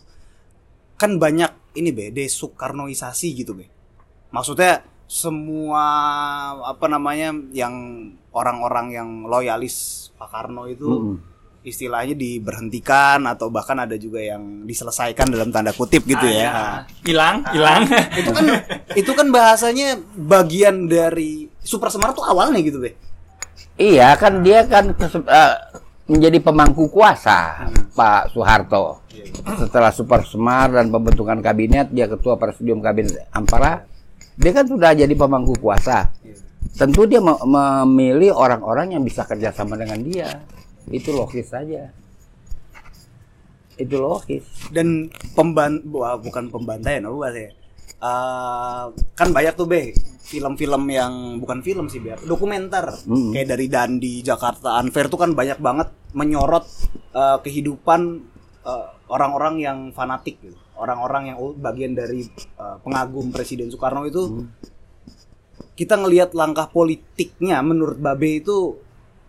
kan 0.97 1.21
banyak 1.21 1.52
ini 1.76 1.92
Be, 1.92 2.09
desoekarnoisasi 2.09 3.28
gitu 3.37 3.52
Be. 3.52 3.69
Maksudnya 4.33 4.81
semua 5.07 5.85
apa 6.65 6.87
namanya 6.89 7.33
yang 7.53 7.75
orang-orang 8.33 8.87
yang 8.93 9.09
loyalis 9.25 10.09
Pak 10.17 10.29
Karno 10.31 10.65
itu 10.67 10.89
Mm-mm. 10.89 11.17
istilahnya 11.63 12.17
diberhentikan 12.17 13.23
atau 13.29 13.53
bahkan 13.53 13.77
ada 13.77 13.95
juga 13.95 14.19
yang 14.19 14.65
diselesaikan 14.65 15.29
dalam 15.29 15.53
tanda 15.53 15.71
kutip 15.71 16.03
gitu 16.03 16.25
Ah, 16.25 16.33
ya. 16.33 16.43
ya. 16.43 16.53
Hilang, 17.05 17.37
hilang. 17.53 17.83
itu 18.21 18.31
kan 18.33 18.47
itu 18.93 19.11
kan 19.13 19.27
bahasanya 19.29 19.89
bagian 20.17 20.89
dari 20.89 21.47
Super 21.61 21.93
Semar 21.93 22.17
tuh 22.17 22.25
awalnya 22.25 22.59
gitu 22.59 22.83
be. 22.83 22.97
Iya 23.77 24.17
kan 24.17 24.43
dia 24.43 24.67
kan 24.67 24.91
eh, 24.97 25.55
menjadi 26.09 26.39
pemangku 26.43 26.91
kuasa 26.91 27.69
Pak 27.95 28.35
Soeharto. 28.35 29.05
Setelah 29.61 29.93
Super 29.95 30.25
Semar 30.25 30.73
dan 30.73 30.91
pembentukan 30.91 31.39
kabinet, 31.39 31.93
dia 31.93 32.09
ketua 32.09 32.35
presidium 32.41 32.81
kabinet 32.81 33.29
Ampara. 33.31 33.87
Dia 34.37 34.53
kan 34.53 34.65
sudah 34.65 34.91
jadi 34.93 35.12
pemangku 35.12 35.57
kuasa. 35.59 36.09
Tentu 36.73 37.05
dia 37.05 37.21
me- 37.21 37.43
memilih 37.43 38.33
orang-orang 38.33 38.97
yang 38.97 39.03
bisa 39.05 39.25
kerjasama 39.25 39.77
dengan 39.77 40.01
dia. 40.01 40.29
Itu 40.89 41.12
logis 41.12 41.53
saja. 41.53 41.93
Itu 43.77 43.99
logis. 43.99 44.45
Dan 44.69 45.09
pemban 45.33 45.81
wah, 45.91 46.17
bukan 46.17 46.49
pembantaian 46.49 47.05
apa 47.05 47.17
bahasanya. 47.19 47.51
Eh, 48.03 48.85
kan 49.15 49.29
banyak 49.31 49.55
tuh 49.55 49.69
be 49.69 49.95
film-film 50.23 50.89
yang 50.89 51.39
bukan 51.39 51.61
film 51.61 51.87
sih 51.87 52.01
biar 52.01 52.19
dokumenter 52.25 52.89
Mm. 53.05 53.31
kayak 53.31 53.49
dari 53.53 53.67
Dandi 53.69 54.25
Jakarta 54.25 54.81
Unfair 54.81 55.07
tuh 55.07 55.21
kan 55.21 55.37
banyak 55.37 55.61
banget 55.61 55.93
menyorot 56.11 56.67
eh, 57.12 57.39
kehidupan 57.39 58.01
eh, 58.65 58.87
orang-orang 59.12 59.54
yang 59.61 59.78
fanatik 59.92 60.40
gitu. 60.40 60.57
Orang-orang 60.73 61.31
yang 61.31 61.37
oh, 61.37 61.52
bagian 61.52 61.92
dari 61.92 62.25
eh, 62.33 62.76
pengagum 62.81 63.28
Presiden 63.28 63.69
Soekarno 63.69 64.09
itu 64.09 64.49
kita 65.76 66.00
ngelihat 66.00 66.33
langkah 66.33 66.69
politiknya 66.73 67.61
menurut 67.61 68.00
Babe 68.00 68.40
itu 68.40 68.81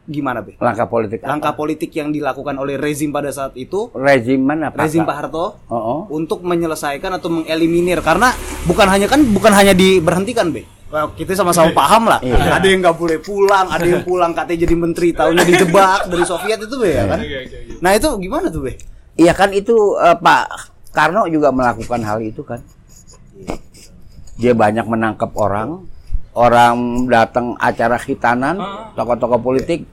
gimana 0.04 0.44
be? 0.44 0.60
Langkah 0.60 0.88
politik 0.88 1.24
apa? 1.24 1.32
langkah 1.32 1.54
politik 1.56 1.92
yang 1.96 2.12
dilakukan 2.12 2.56
oleh 2.60 2.76
rezim 2.76 3.12
pada 3.12 3.32
saat 3.32 3.56
itu. 3.60 3.92
Rezim 3.96 4.40
mana 4.44 4.72
Pak? 4.72 4.88
rezim 4.88 5.04
Pak 5.08 5.16
Harto. 5.16 5.60
Oh, 5.68 5.76
oh. 5.76 6.00
untuk 6.12 6.44
menyelesaikan 6.44 7.20
atau 7.20 7.32
mengeliminir. 7.32 8.04
Karena 8.04 8.32
bukan 8.68 8.88
hanya 8.88 9.08
kan 9.08 9.24
bukan 9.32 9.52
hanya 9.56 9.72
diberhentikan 9.76 10.52
be? 10.52 10.68
Well, 10.94 11.10
kita 11.18 11.34
sama-sama 11.34 11.74
paham 11.74 12.06
lah. 12.06 12.22
Iya. 12.22 12.54
ada 12.54 12.68
yang 12.70 12.86
nggak 12.86 12.98
boleh 13.02 13.18
pulang 13.18 13.66
ada 13.66 13.82
yang 13.82 14.06
pulang 14.06 14.30
katanya 14.38 14.70
jadi 14.70 14.76
menteri 14.78 15.10
tahunya 15.10 15.42
dijebak 15.42 16.06
dari 16.06 16.24
Soviet 16.28 16.60
itu 16.62 16.76
be 16.78 16.90
ya 16.94 17.04
kan? 17.08 17.20
Nah 17.82 17.92
itu 17.98 18.10
gimana 18.20 18.52
tuh 18.54 18.70
be 18.70 18.93
Iya 19.14 19.34
kan 19.38 19.54
itu 19.54 19.98
eh, 20.02 20.18
Pak 20.18 20.74
Karno 20.94 21.26
juga 21.30 21.50
melakukan 21.50 22.02
hal 22.02 22.22
itu 22.22 22.42
kan. 22.42 22.62
Dia 24.38 24.54
banyak 24.58 24.86
menangkap 24.90 25.30
orang, 25.38 25.86
orang 26.34 27.06
datang 27.06 27.54
acara 27.62 28.02
khitanan, 28.02 28.58
tokoh-tokoh 28.98 29.42
politik 29.42 29.86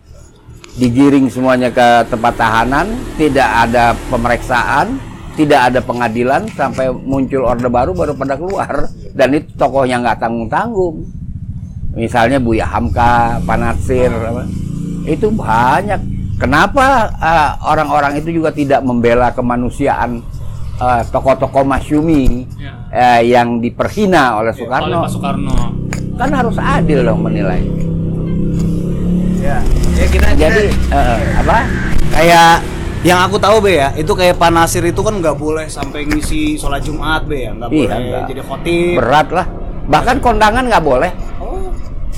digiring 0.80 1.28
semuanya 1.28 1.68
ke 1.68 2.08
tempat 2.08 2.34
tahanan, 2.40 2.86
tidak 3.20 3.48
ada 3.68 3.92
pemeriksaan, 4.08 4.96
tidak 5.36 5.72
ada 5.72 5.80
pengadilan 5.84 6.48
sampai 6.52 6.92
muncul 6.92 7.48
orde 7.48 7.68
baru 7.68 7.92
baru 7.96 8.12
pada 8.16 8.36
keluar 8.36 8.88
dan 9.16 9.28
itu 9.36 9.48
tokohnya 9.56 10.00
nggak 10.00 10.20
tanggung-tanggung. 10.20 11.04
Misalnya 11.90 12.38
Buya 12.38 12.70
Hamka, 12.70 13.42
Panatsir, 13.42 14.14
apa. 14.14 14.46
itu 15.10 15.26
banyak. 15.34 16.00
Kenapa 16.40 16.86
eh, 17.12 17.50
orang-orang 17.62 18.16
itu 18.16 18.32
juga 18.32 18.48
tidak 18.48 18.80
membela 18.80 19.28
kemanusiaan 19.30 20.24
eh, 20.74 21.02
tokoh-tokoh 21.06 21.62
masyumi 21.62 22.48
Ya. 22.56 22.72
eh, 22.90 23.28
yang 23.28 23.60
diperhina 23.60 24.34
oleh 24.34 24.48
Oleh 24.48 24.56
Soekarno? 24.56 24.98
Pak 24.98 25.10
Soekarno. 25.10 25.56
Kan 26.16 26.30
harus 26.30 26.56
adil 26.56 27.00
dong 27.02 27.20
menilai. 27.20 27.60
ya 29.40 29.56
ya 29.94 30.06
kita 30.06 30.26
Jadi 30.34 30.64
eh, 30.88 31.18
apa? 31.36 31.56
kayak 32.10 32.52
yang 33.00 33.16
aku 33.18 33.36
tahu 33.36 33.60
be 33.60 33.76
ya 33.76 33.88
itu 33.94 34.12
kayak 34.12 34.36
Pak 34.36 34.50
Nasir 34.50 34.84
itu 34.84 35.00
kan 35.00 35.16
nggak 35.16 35.32
boleh 35.34 35.64
sampai 35.64 36.04
ngisi 36.04 36.56
sholat 36.56 36.80
Jumat 36.80 37.24
be 37.24 37.36
ya 37.42 37.52
nggak 37.54 37.68
Iya, 37.68 37.76
boleh 37.78 37.96
nggak. 37.98 38.24
jadi 38.26 38.42
khotib 38.42 38.96
Berat 38.96 39.28
lah. 39.30 39.46
Bahkan 39.86 40.16
kondangan 40.18 40.64
nggak 40.66 40.80
boleh. 40.82 41.10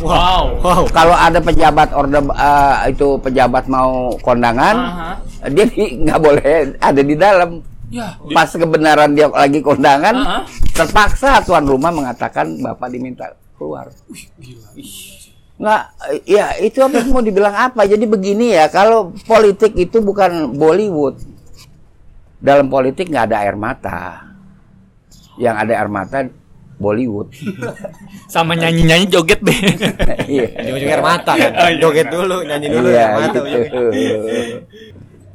Wow. 0.01 0.63
wow 0.65 0.83
Kalau 0.89 1.13
ada 1.13 1.39
pejabat 1.39 1.93
orde 1.93 2.17
eh, 2.19 2.77
itu 2.89 3.21
pejabat 3.21 3.69
mau 3.69 4.17
kondangan, 4.25 4.77
Aha. 4.79 5.13
dia 5.53 5.67
di- 5.69 6.01
nggak 6.01 6.21
boleh 6.23 6.47
ada 6.81 7.03
di 7.05 7.15
dalam. 7.19 7.51
Ya, 7.93 8.17
Pas 8.33 8.49
kebenaran 8.49 9.13
dia 9.13 9.29
lagi 9.29 9.61
kondangan, 9.61 10.17
Aha. 10.17 10.39
terpaksa 10.73 11.45
tuan 11.45 11.69
rumah 11.69 11.93
mengatakan 11.93 12.57
bapak 12.57 12.89
diminta 12.89 13.37
keluar. 13.61 13.93
Nggak, 15.61 15.83
ya 16.25 16.57
itu 16.59 16.81
apa 16.81 17.05
mau 17.07 17.21
dibilang 17.21 17.53
apa? 17.53 17.85
Jadi 17.85 18.09
begini 18.09 18.57
ya, 18.57 18.73
kalau 18.73 19.13
politik 19.29 19.77
itu 19.77 20.01
bukan 20.01 20.57
Bollywood. 20.57 21.21
Dalam 22.43 22.67
politik 22.67 23.13
nggak 23.13 23.29
ada 23.31 23.37
air 23.45 23.55
mata. 23.55 24.33
Yang 25.37 25.57
ada 25.63 25.73
air 25.77 25.91
mata 25.93 26.17
Bollywood. 26.83 27.31
sama 28.27 28.53
nyanyi-nyanyi 28.53 29.07
joget 29.07 29.39
deh. 29.41 29.55
Iya. 30.25 30.47
Ujung-ujungnya 30.59 30.93
air 30.93 31.03
mata 31.03 31.33
kan. 31.33 31.51
Oh, 31.55 31.69
iya. 31.69 31.79
Joget 31.79 32.07
dulu, 32.09 32.37
nyanyi 32.43 32.67
dulu 32.69 32.87
Iya, 32.89 32.99
air 33.01 33.13
mata. 33.15 33.39
gitu. 33.41 33.81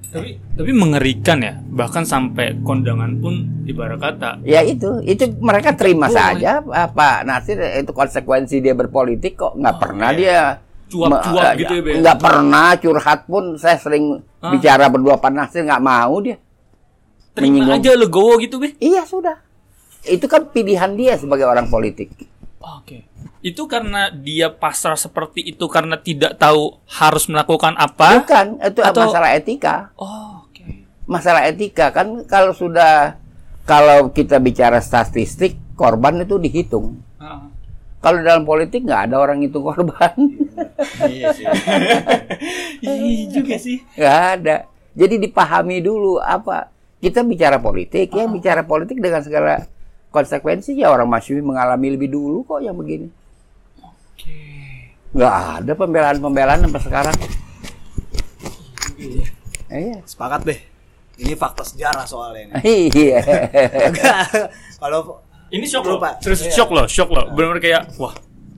tapi 0.08 0.30
tapi 0.54 0.72
mengerikan 0.72 1.38
ya, 1.38 1.54
bahkan 1.68 2.02
sampai 2.02 2.56
kondangan 2.62 3.20
pun 3.20 3.36
ibarat 3.64 4.00
kata 4.00 4.40
Ya 4.42 4.64
itu, 4.64 5.04
itu 5.04 5.20
mereka 5.38 5.76
terima 5.76 6.08
saja 6.08 6.64
ah, 6.66 6.88
Pak 6.88 7.24
Nasir 7.24 7.60
itu 7.76 7.92
konsekuensi 7.92 8.58
dia 8.58 8.72
berpolitik 8.72 9.36
kok 9.36 9.54
nggak 9.54 9.78
pernah 9.78 10.10
dia 10.12 10.64
Cuap-cuap 10.88 11.52
me- 11.52 11.60
gitu 11.60 11.74
ya, 11.74 11.82
Be? 11.82 11.92
nggak 12.00 12.18
pernah 12.18 12.72
curhat 12.78 13.28
pun 13.28 13.60
saya 13.60 13.76
sering 13.76 14.24
Hah? 14.40 14.48
bicara 14.50 14.88
berdua 14.88 15.20
Pak 15.20 15.28
Nasir 15.30 15.62
nggak 15.62 15.84
mau 15.84 16.16
dia 16.18 16.40
terima 17.36 17.68
Menyinggung. 17.68 17.78
aja 17.78 17.92
legowo 17.94 18.34
gitu, 18.40 18.56
Be. 18.58 18.80
iya 18.80 19.04
sudah 19.04 19.36
itu 20.10 20.26
kan 20.26 20.48
pilihan 20.48 20.92
dia 20.94 21.16
sebagai 21.16 21.44
orang 21.44 21.68
politik 21.68 22.12
Oke. 22.60 23.08
Itu 23.40 23.64
karena 23.64 24.10
dia 24.10 24.50
pasrah 24.50 24.98
seperti 24.98 25.40
itu 25.42 25.68
karena 25.68 25.96
tidak 25.96 26.36
tahu 26.36 26.74
harus 26.90 27.26
melakukan 27.26 27.78
apa? 27.78 28.20
bukan 28.20 28.60
itu 28.60 28.82
Atau- 28.82 29.06
masalah 29.06 29.30
etika 29.32 29.94
Oh, 29.96 30.44
oke. 30.44 30.66
masalah 31.06 31.46
etika 31.46 31.92
kan 31.92 32.26
kalau 32.26 32.52
sudah 32.52 33.16
kalau 33.64 34.10
kita 34.10 34.38
bicara 34.38 34.80
statistik 34.80 35.56
korban 35.74 36.20
itu 36.20 36.36
dihitung 36.36 37.00
Ah. 37.16 37.48
kalau 38.00 38.20
dalam 38.20 38.44
politik 38.44 38.84
nggak 38.84 39.02
ada 39.06 39.16
orang 39.18 39.40
hitung 39.40 39.64
korban 39.64 40.12
Iya 41.04 41.32
sih. 41.32 41.46
Iya 42.84 43.24
juga 43.32 43.56
sih. 43.58 43.78
nggak 43.94 44.20
ada 44.36 44.56
jadi 44.92 45.16
dipahami 45.20 45.80
dulu 45.80 46.18
apa 46.18 46.68
kita 46.98 47.22
bicara 47.22 47.58
politik 47.58 48.10
ya 48.10 48.26
bicara 48.26 48.64
politik 48.64 48.98
dengan 48.98 49.22
segala 49.22 49.66
konsekuensi 50.10 50.74
ya 50.74 50.90
orang 50.90 51.06
Masyumi 51.06 51.42
mengalami 51.42 51.94
lebih 51.94 52.10
dulu 52.10 52.42
kok 52.44 52.60
yang 52.60 52.74
begini 52.74 53.08
Oke. 53.80 54.38
nggak 55.14 55.34
ada 55.62 55.72
pembelaan-pembelaan 55.74 56.60
sampai 56.64 56.82
sekarang. 56.82 57.16
Iya. 59.68 59.98
Sepakat 60.04 60.42
deh. 60.44 60.60
Ini 61.18 61.34
fakta 61.34 61.66
sejarah 61.66 62.06
soalnya 62.06 62.50
ini. 62.62 62.90
Iya. 62.94 63.20
Kalau 64.78 65.22
Ini 65.48 65.64
shock 65.64 65.88
loh, 65.88 65.96
Pak. 65.98 66.20
serius 66.20 66.44
Iya. 66.44 66.54
shock 66.54 66.70
loh, 66.72 66.86
shock 66.86 67.10
loh. 67.10 67.24
Benar-benar 67.32 67.62
kayak 67.64 67.82
wah 67.96 68.12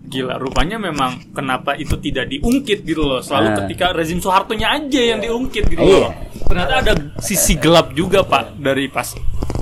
gila. 0.06 0.41
Rupanya 0.41 0.82
memang 0.82 1.22
kenapa 1.32 1.77
itu 1.77 1.94
tidak 2.01 2.25
diungkit 2.27 2.82
gitu 2.82 3.06
loh. 3.06 3.22
Selalu 3.22 3.48
Nah. 3.48 3.58
ketika 3.63 3.86
rezim 3.94 4.18
Soeharto-nya 4.18 4.74
aja 4.74 5.01
yang 5.06 5.22
diungkit 5.22 5.70
gitu 5.70 5.77
Iya. 5.79 6.00
loh. 6.01 6.12
Ternyata 6.50 6.74
ada 6.82 6.94
sisi 7.22 7.53
gelap 7.56 7.94
juga 7.94 8.25
pak 8.25 8.58
dari 8.58 8.89
pas 8.89 9.13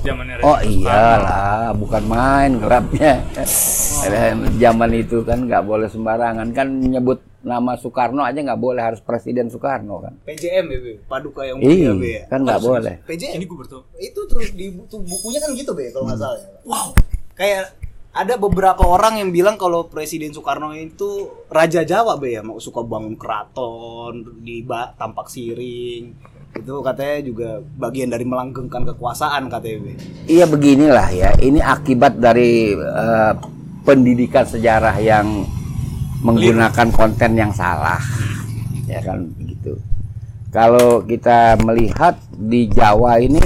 zamannya 0.08 0.34
Oh 0.40 0.58
iyalah, 0.64 1.76
bukan 1.76 2.02
main 2.08 2.56
gelapnya. 2.56 3.20
Zaman 4.56 4.90
itu 4.96 5.20
kan 5.28 5.44
nggak 5.44 5.64
boleh 5.68 5.88
sembarangan 5.92 6.48
kan 6.56 6.68
nyebut 6.72 7.20
nama 7.44 7.78
Soekarno 7.78 8.26
aja 8.26 8.40
nggak 8.42 8.60
boleh 8.60 8.82
harus 8.82 9.00
Presiden 9.04 9.46
Soekarno 9.52 10.02
kan. 10.02 10.14
PJM 10.26 10.66
ya, 10.68 10.78
Be? 10.82 10.92
Paduka 11.06 11.46
yang 11.46 11.62
Iya, 11.62 11.92
ya? 11.94 12.22
kan 12.26 12.42
nggak 12.42 12.62
boleh. 12.62 12.94
PJM. 13.06 13.38
Ini 13.38 13.44
gue. 13.46 13.66
Itu 14.02 14.20
terus 14.26 14.50
di 14.56 14.74
bukunya 14.74 15.38
kan 15.38 15.54
gitu, 15.54 15.72
Be, 15.76 15.94
kalau 15.94 16.10
nggak 16.10 16.18
salah 16.18 16.38
ya. 16.38 16.48
Wow. 16.66 16.88
Kayak 17.38 17.78
ada 18.10 18.34
beberapa 18.34 18.82
orang 18.82 19.22
yang 19.22 19.30
bilang 19.30 19.54
kalau 19.54 19.86
Presiden 19.86 20.34
Soekarno 20.34 20.74
itu 20.74 21.30
Raja 21.46 21.86
Jawa, 21.86 22.18
Be 22.18 22.34
ya, 22.34 22.42
mau 22.42 22.58
suka 22.58 22.82
bangun 22.82 23.14
keraton 23.14 24.42
di 24.42 24.66
tampak 24.98 25.30
siring. 25.30 26.37
Itu 26.56 26.80
katanya 26.80 27.18
juga 27.24 27.50
bagian 27.76 28.08
dari 28.08 28.24
melanggengkan 28.24 28.88
kekuasaan 28.94 29.52
katanya. 29.52 29.96
Iya 30.24 30.44
beginilah 30.48 31.08
ya, 31.12 31.30
ini 31.44 31.60
akibat 31.60 32.16
dari 32.16 32.72
eh, 32.76 33.32
pendidikan 33.84 34.44
sejarah 34.44 34.96
yang 35.00 35.44
menggunakan 36.24 36.88
konten 36.92 37.38
yang 37.38 37.54
salah, 37.54 38.00
ya 38.90 38.98
kan 39.04 39.28
begitu. 39.38 39.78
Kalau 40.48 41.04
kita 41.04 41.60
melihat 41.60 42.16
di 42.32 42.66
Jawa 42.72 43.20
ini 43.20 43.40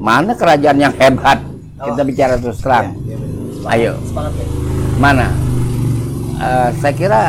mana 0.00 0.34
kerajaan 0.34 0.78
yang 0.80 0.94
hebat, 0.96 1.38
kita 1.78 2.02
bicara 2.02 2.34
terus 2.40 2.58
terang. 2.64 2.96
Iya, 3.04 3.16
Be. 3.20 3.28
Ayo, 3.68 3.92
Sepakat, 4.04 4.48
mana? 4.96 5.28
Eh, 6.38 6.68
saya 6.80 6.94
kira 6.96 7.22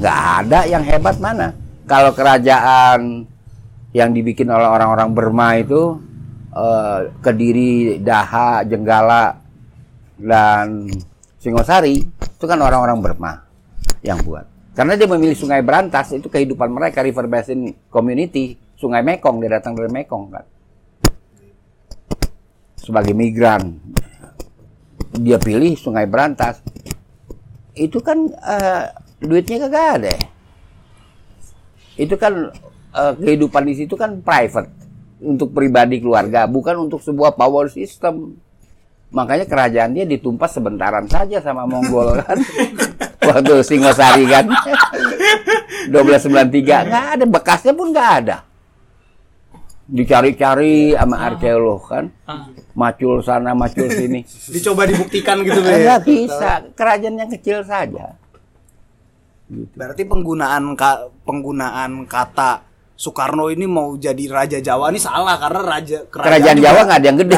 nggak 0.00 0.18
ada 0.44 0.60
yang 0.64 0.84
hebat 0.86 1.16
mana. 1.20 1.52
Kalau 1.84 2.14
kerajaan 2.14 3.26
yang 3.90 4.14
dibikin 4.14 4.46
oleh 4.46 4.66
orang-orang 4.66 5.10
Burma 5.10 5.58
itu 5.58 5.98
eh, 6.54 6.98
Kediri, 7.18 7.98
Daha, 7.98 8.62
Jenggala, 8.62 9.40
dan 10.20 10.86
Singosari 11.40 12.04
itu 12.04 12.44
kan 12.44 12.60
orang-orang 12.60 13.00
Burma 13.00 13.32
yang 14.04 14.20
buat. 14.20 14.44
Karena 14.76 14.94
dia 14.94 15.08
memilih 15.10 15.34
Sungai 15.34 15.64
Berantas 15.64 16.12
itu 16.14 16.30
kehidupan 16.30 16.70
mereka 16.70 17.02
River 17.02 17.26
Basin 17.26 17.74
Community, 17.90 18.54
Sungai 18.76 19.02
Mekong 19.02 19.42
dia 19.42 19.60
datang 19.60 19.76
dari 19.76 19.90
Mekong 19.90 20.24
kan. 20.30 20.44
Sebagai 22.80 23.12
migran 23.12 23.76
dia 25.16 25.36
pilih 25.36 25.76
Sungai 25.76 26.08
Berantas 26.08 26.62
itu 27.76 27.98
kan 28.00 28.30
eh, 28.30 28.84
duitnya 29.20 29.68
kagak 29.68 29.86
ada. 30.00 30.14
Itu 32.00 32.16
kan 32.16 32.54
eh, 32.90 33.14
kehidupan 33.16 33.62
di 33.64 33.74
situ 33.76 33.94
kan 33.94 34.20
private 34.20 34.70
untuk 35.20 35.52
pribadi 35.52 36.00
keluarga, 36.00 36.48
bukan 36.48 36.88
untuk 36.88 37.00
sebuah 37.00 37.36
power 37.36 37.68
system. 37.68 38.34
Makanya 39.10 39.42
kerajaan 39.44 39.90
dia 39.90 40.06
ditumpas 40.06 40.54
sebentaran 40.54 41.04
saja 41.10 41.42
sama 41.42 41.66
Mongol 41.66 42.14
kan. 42.22 42.38
Waktu 43.20 43.66
Singosari 43.66 44.24
kan. 44.24 44.46
1293 45.90 46.88
nggak 46.88 47.06
ada 47.18 47.24
bekasnya 47.26 47.72
pun 47.74 47.90
nggak 47.90 48.10
ada. 48.22 48.36
Dicari-cari 49.90 50.94
sama 50.94 51.26
arkeolog 51.26 51.82
kan. 51.82 52.04
Ah. 52.22 52.46
Macul 52.78 53.18
sana, 53.20 53.50
macul 53.50 53.90
sini. 53.90 54.22
Dicoba 54.54 54.86
dibuktikan 54.86 55.42
gitu, 55.42 55.58
Be. 55.58 55.82
Enggak 55.82 56.00
bisa, 56.06 56.50
kerajaan 56.78 57.18
yang 57.18 57.30
kecil 57.34 57.66
saja. 57.66 58.14
Berarti 59.50 60.06
penggunaan 60.06 60.78
ka- 60.78 61.10
penggunaan 61.26 62.06
kata 62.06 62.69
Soekarno 63.00 63.48
ini 63.48 63.64
mau 63.64 63.96
jadi 63.96 64.28
raja 64.28 64.60
Jawa 64.60 64.92
ini 64.92 65.00
salah 65.00 65.40
karena 65.40 65.64
raja 65.64 66.04
Kerajaan 66.04 66.52
juga- 66.52 66.66
Jawa 66.66 66.80
nggak 66.84 66.98
ada 67.00 67.08
yang 67.08 67.18
gede. 67.18 67.36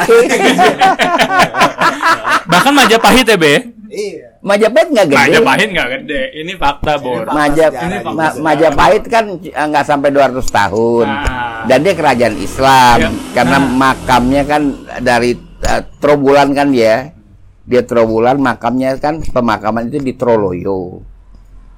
Bahkan 2.44 2.72
Majapahit 2.74 3.22
ya 3.24 3.38
be? 3.38 3.54
Iya. 3.86 4.42
Majapahit 4.42 4.88
nggak 4.90 5.06
gede. 5.06 5.18
Majapahit 5.22 5.68
nggak 5.70 5.88
gede. 5.94 6.22
Ini 6.34 6.52
fakta 6.56 6.92
bor. 6.98 7.22
Majap 7.28 7.70
ini 7.78 7.96
Ma- 8.02 8.36
Majapahit 8.42 9.04
kan 9.06 9.24
eh, 9.38 9.54
nggak 9.64 9.84
sampai 9.84 10.10
200 10.10 10.42
tahun. 10.44 11.06
Nah. 11.06 11.62
Dan 11.62 11.78
dia 11.80 11.94
kerajaan 11.94 12.36
Islam 12.36 12.96
Ya. 12.98 13.08
karena 13.32 13.56
Nah. 13.56 13.70
makamnya 13.70 14.42
kan 14.42 14.62
dari 14.98 15.38
eh, 15.62 15.82
Trowulan 15.96 16.50
kan 16.50 16.74
dia. 16.74 17.14
Dia 17.62 17.86
Trowulan 17.86 18.34
makamnya 18.36 18.98
kan 18.98 19.22
pemakaman 19.22 19.86
itu 19.86 20.02
di 20.02 20.10
Troloyo. 20.12 21.06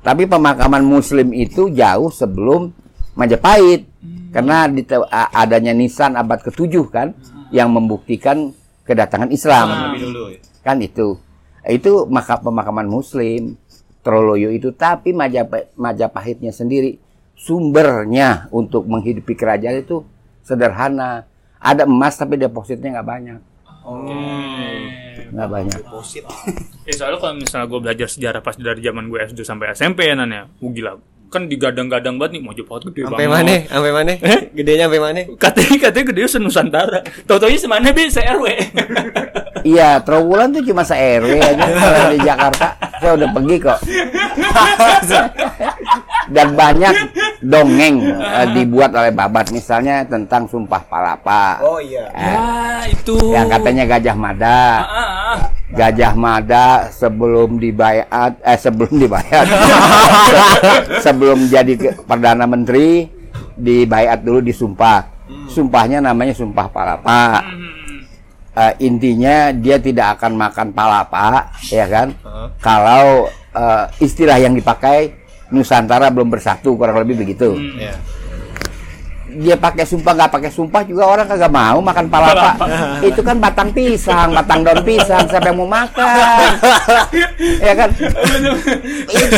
Tapi 0.01 0.25
pemakaman 0.25 0.81
muslim 0.81 1.37
itu 1.37 1.69
jauh 1.69 2.09
sebelum 2.09 2.73
Majapahit. 3.15 3.87
Karena 4.35 4.67
di, 4.67 4.83
adanya 5.31 5.71
Nisan 5.71 6.19
abad 6.19 6.43
ke-7 6.43 6.75
kan 6.91 7.15
yang 7.55 7.71
membuktikan 7.71 8.51
kedatangan 8.83 9.31
Islam. 9.31 9.95
Kan 10.67 10.83
itu. 10.83 11.19
Itu 11.65 12.11
maka 12.11 12.43
pemakaman 12.43 12.91
muslim. 12.91 13.57
Troloyo 14.05 14.53
itu 14.53 14.69
tapi 14.77 15.17
Majapahit, 15.17 15.73
Majapahitnya 15.81 16.53
sendiri 16.53 17.01
sumbernya 17.33 18.53
untuk 18.53 18.85
menghidupi 18.85 19.33
kerajaan 19.33 19.81
itu 19.81 20.05
sederhana. 20.45 21.25
Ada 21.57 21.89
emas 21.89 22.21
tapi 22.21 22.37
depositnya 22.37 23.01
nggak 23.01 23.09
banyak. 23.09 23.41
Nggak 25.33 25.49
banyak. 25.51 25.81
Deposit. 25.81 26.25
Ya 26.85 26.93
soalnya 27.01 27.17
kalau 27.17 27.41
misalnya 27.41 27.65
gue 27.73 27.81
belajar 27.81 28.09
sejarah 28.13 28.41
pas 28.45 28.61
dari 28.61 28.85
zaman 28.85 29.09
gue 29.09 29.17
SD 29.25 29.41
sampai 29.41 29.73
SMP 29.73 30.05
ya 30.05 30.13
Nan 30.13 30.29
ya, 30.29 30.45
Wah, 30.61 30.69
gila. 30.69 30.93
Kan 31.27 31.47
digadang-gadang 31.47 32.15
banget 32.15 32.39
nih 32.39 32.43
Majapahit 32.43 32.83
gede 32.89 33.01
Sampai 33.05 33.27
banget. 33.27 33.27
mana? 33.27 33.55
Sampai 33.73 33.91
mana? 33.91 34.13
Gedenya 34.51 34.87
sampai 34.87 35.01
mana? 35.03 35.21
Katanya 35.35 35.77
katanya 35.83 36.05
gede 36.09 36.21
se 36.25 36.39
Nusantara. 36.39 36.99
Tahu-taunya 37.25 37.59
semana 37.59 37.89
be 37.91 38.03
se 38.07 38.21
RW. 38.21 38.47
Iya, 39.65 39.97
Trowulan 40.05 40.53
tuh 40.53 40.61
cuma 40.61 40.85
se 40.85 40.93
RW 40.93 41.35
aja 41.35 41.65
kalau 41.65 42.13
di 42.13 42.21
Jakarta. 42.21 42.69
Saya 43.01 43.17
udah 43.17 43.29
pergi 43.33 43.57
kok. 43.59 43.79
Dan 46.35 46.59
banyak 46.59 46.95
dongeng 47.39 48.03
eh, 48.11 48.47
dibuat 48.51 48.91
oleh 48.91 49.15
Babat 49.15 49.55
misalnya 49.55 50.03
tentang 50.03 50.51
Sumpah 50.51 50.83
Palapa. 50.91 51.63
Oh 51.63 51.79
iya. 51.79 52.11
ya 52.11 52.43
itu. 52.91 53.15
Yang 53.31 53.47
katanya 53.55 53.85
Gajah 53.87 54.17
Mada. 54.19 54.51
Ah, 54.51 54.83
ah, 54.83 55.11
ah. 55.31 55.39
Gajah 55.71 56.13
Mada 56.19 56.67
sebelum 56.91 57.63
dibayat 57.63 58.35
eh 58.43 58.59
sebelum 58.59 58.95
dibayat 58.95 59.47
sebelum 61.05 61.51
jadi 61.51 61.99
perdana 62.07 62.47
menteri 62.47 63.11
dibayat 63.59 64.23
dulu 64.23 64.39
disumpah 64.39 65.03
sumpahnya 65.51 65.99
namanya 65.99 66.31
sumpah 66.31 66.71
palapa 66.71 67.43
Eh, 68.55 68.87
intinya 68.87 69.51
dia 69.51 69.83
tidak 69.83 70.15
akan 70.15 70.39
makan 70.39 70.71
palapa 70.71 71.51
ya 71.75 71.91
kan 71.91 72.15
kalau 72.63 73.27
eh, 73.51 73.85
istilah 73.99 74.39
yang 74.39 74.55
dipakai 74.55 75.24
Nusantara 75.55 76.11
belum 76.11 76.29
bersatu 76.29 76.75
kurang 76.75 76.99
lebih 77.01 77.23
begitu. 77.23 77.55
Iya. 77.79 77.95
dia 79.35 79.59
pakai 79.59 79.83
sumpah 79.83 80.15
nggak 80.15 80.31
pakai 80.31 80.47
sumpah 80.47 80.87
juga 80.87 81.11
orang 81.11 81.27
kagak 81.27 81.51
mau 81.51 81.83
makan 81.83 82.07
palapa. 82.07 82.55
Itu 83.11 83.19
kan 83.19 83.43
batang 83.43 83.75
pisang 83.75 84.31
batang 84.31 84.63
daun 84.63 84.79
pisang 84.87 85.27
siapa 85.27 85.51
yang 85.51 85.59
mau 85.59 85.67
makan? 85.67 86.51
Ya 87.67 87.75
kan? 87.75 87.91
Ih, 89.11 89.31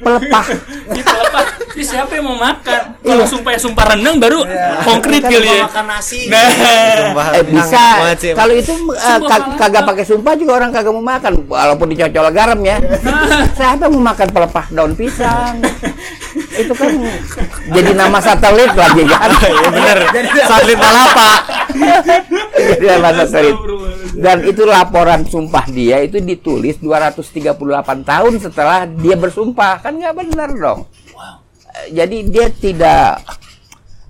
pelepah. 0.00 0.46
Itu 0.90 1.14
apa? 1.14 1.40
Ini 1.74 1.82
siapa 1.82 2.12
yang 2.14 2.24
mau 2.24 2.38
makan? 2.38 2.80
Kalau 3.02 3.24
sumpah 3.26 3.52
sumpah 3.58 3.84
renang 3.92 4.16
baru 4.16 4.46
konkret 4.82 5.22
Kan 5.22 5.30
kali 5.34 5.48
ya. 5.48 5.66
Makan 5.66 5.84
nasi. 5.86 6.20
Nah, 6.26 6.46
Sumpah, 6.94 7.26
eh 7.34 7.44
bisa. 7.44 7.86
kalau 8.32 8.54
itu 8.54 8.72
ka- 9.26 9.54
kagak 9.58 9.82
pakai 9.82 10.04
sumpah 10.06 10.32
juga 10.34 10.52
orang 10.56 10.70
kagak 10.70 10.94
mau 10.94 11.02
makan. 11.02 11.32
Walaupun 11.44 11.86
dicocol 11.90 12.30
garam 12.30 12.58
ya. 12.62 12.78
Siapa 13.52 13.86
yang 13.86 13.98
mau 13.98 14.14
makan 14.14 14.28
pelepah 14.30 14.66
daun 14.70 14.94
pisang? 14.94 15.58
Itu 16.54 16.72
kan 16.72 16.90
jadi 17.70 17.90
nama 17.92 18.18
satelit 18.18 18.70
lagi 18.74 19.02
kan 19.04 19.30
Iya 19.34 19.68
bener. 19.68 19.98
Satelit 20.46 20.78
palapa. 20.78 21.30
Jadi 22.54 22.84
nama 22.88 23.10
satelit. 23.20 23.56
Dan 24.14 24.46
itu 24.46 24.62
laporan 24.62 25.26
sumpah 25.26 25.66
dia 25.66 25.98
itu 25.98 26.16
ditulis 26.16 26.78
238 26.78 27.58
tahun 28.00 28.32
setelah 28.38 28.86
dia 28.86 29.18
bersumpah 29.18 29.82
kan 29.84 29.92
nggak 29.94 30.16
benar 30.16 30.50
dong 30.50 30.80
Eh, 31.74 31.90
jadi 31.92 32.16
dia 32.24 32.46
tidak 32.48 33.20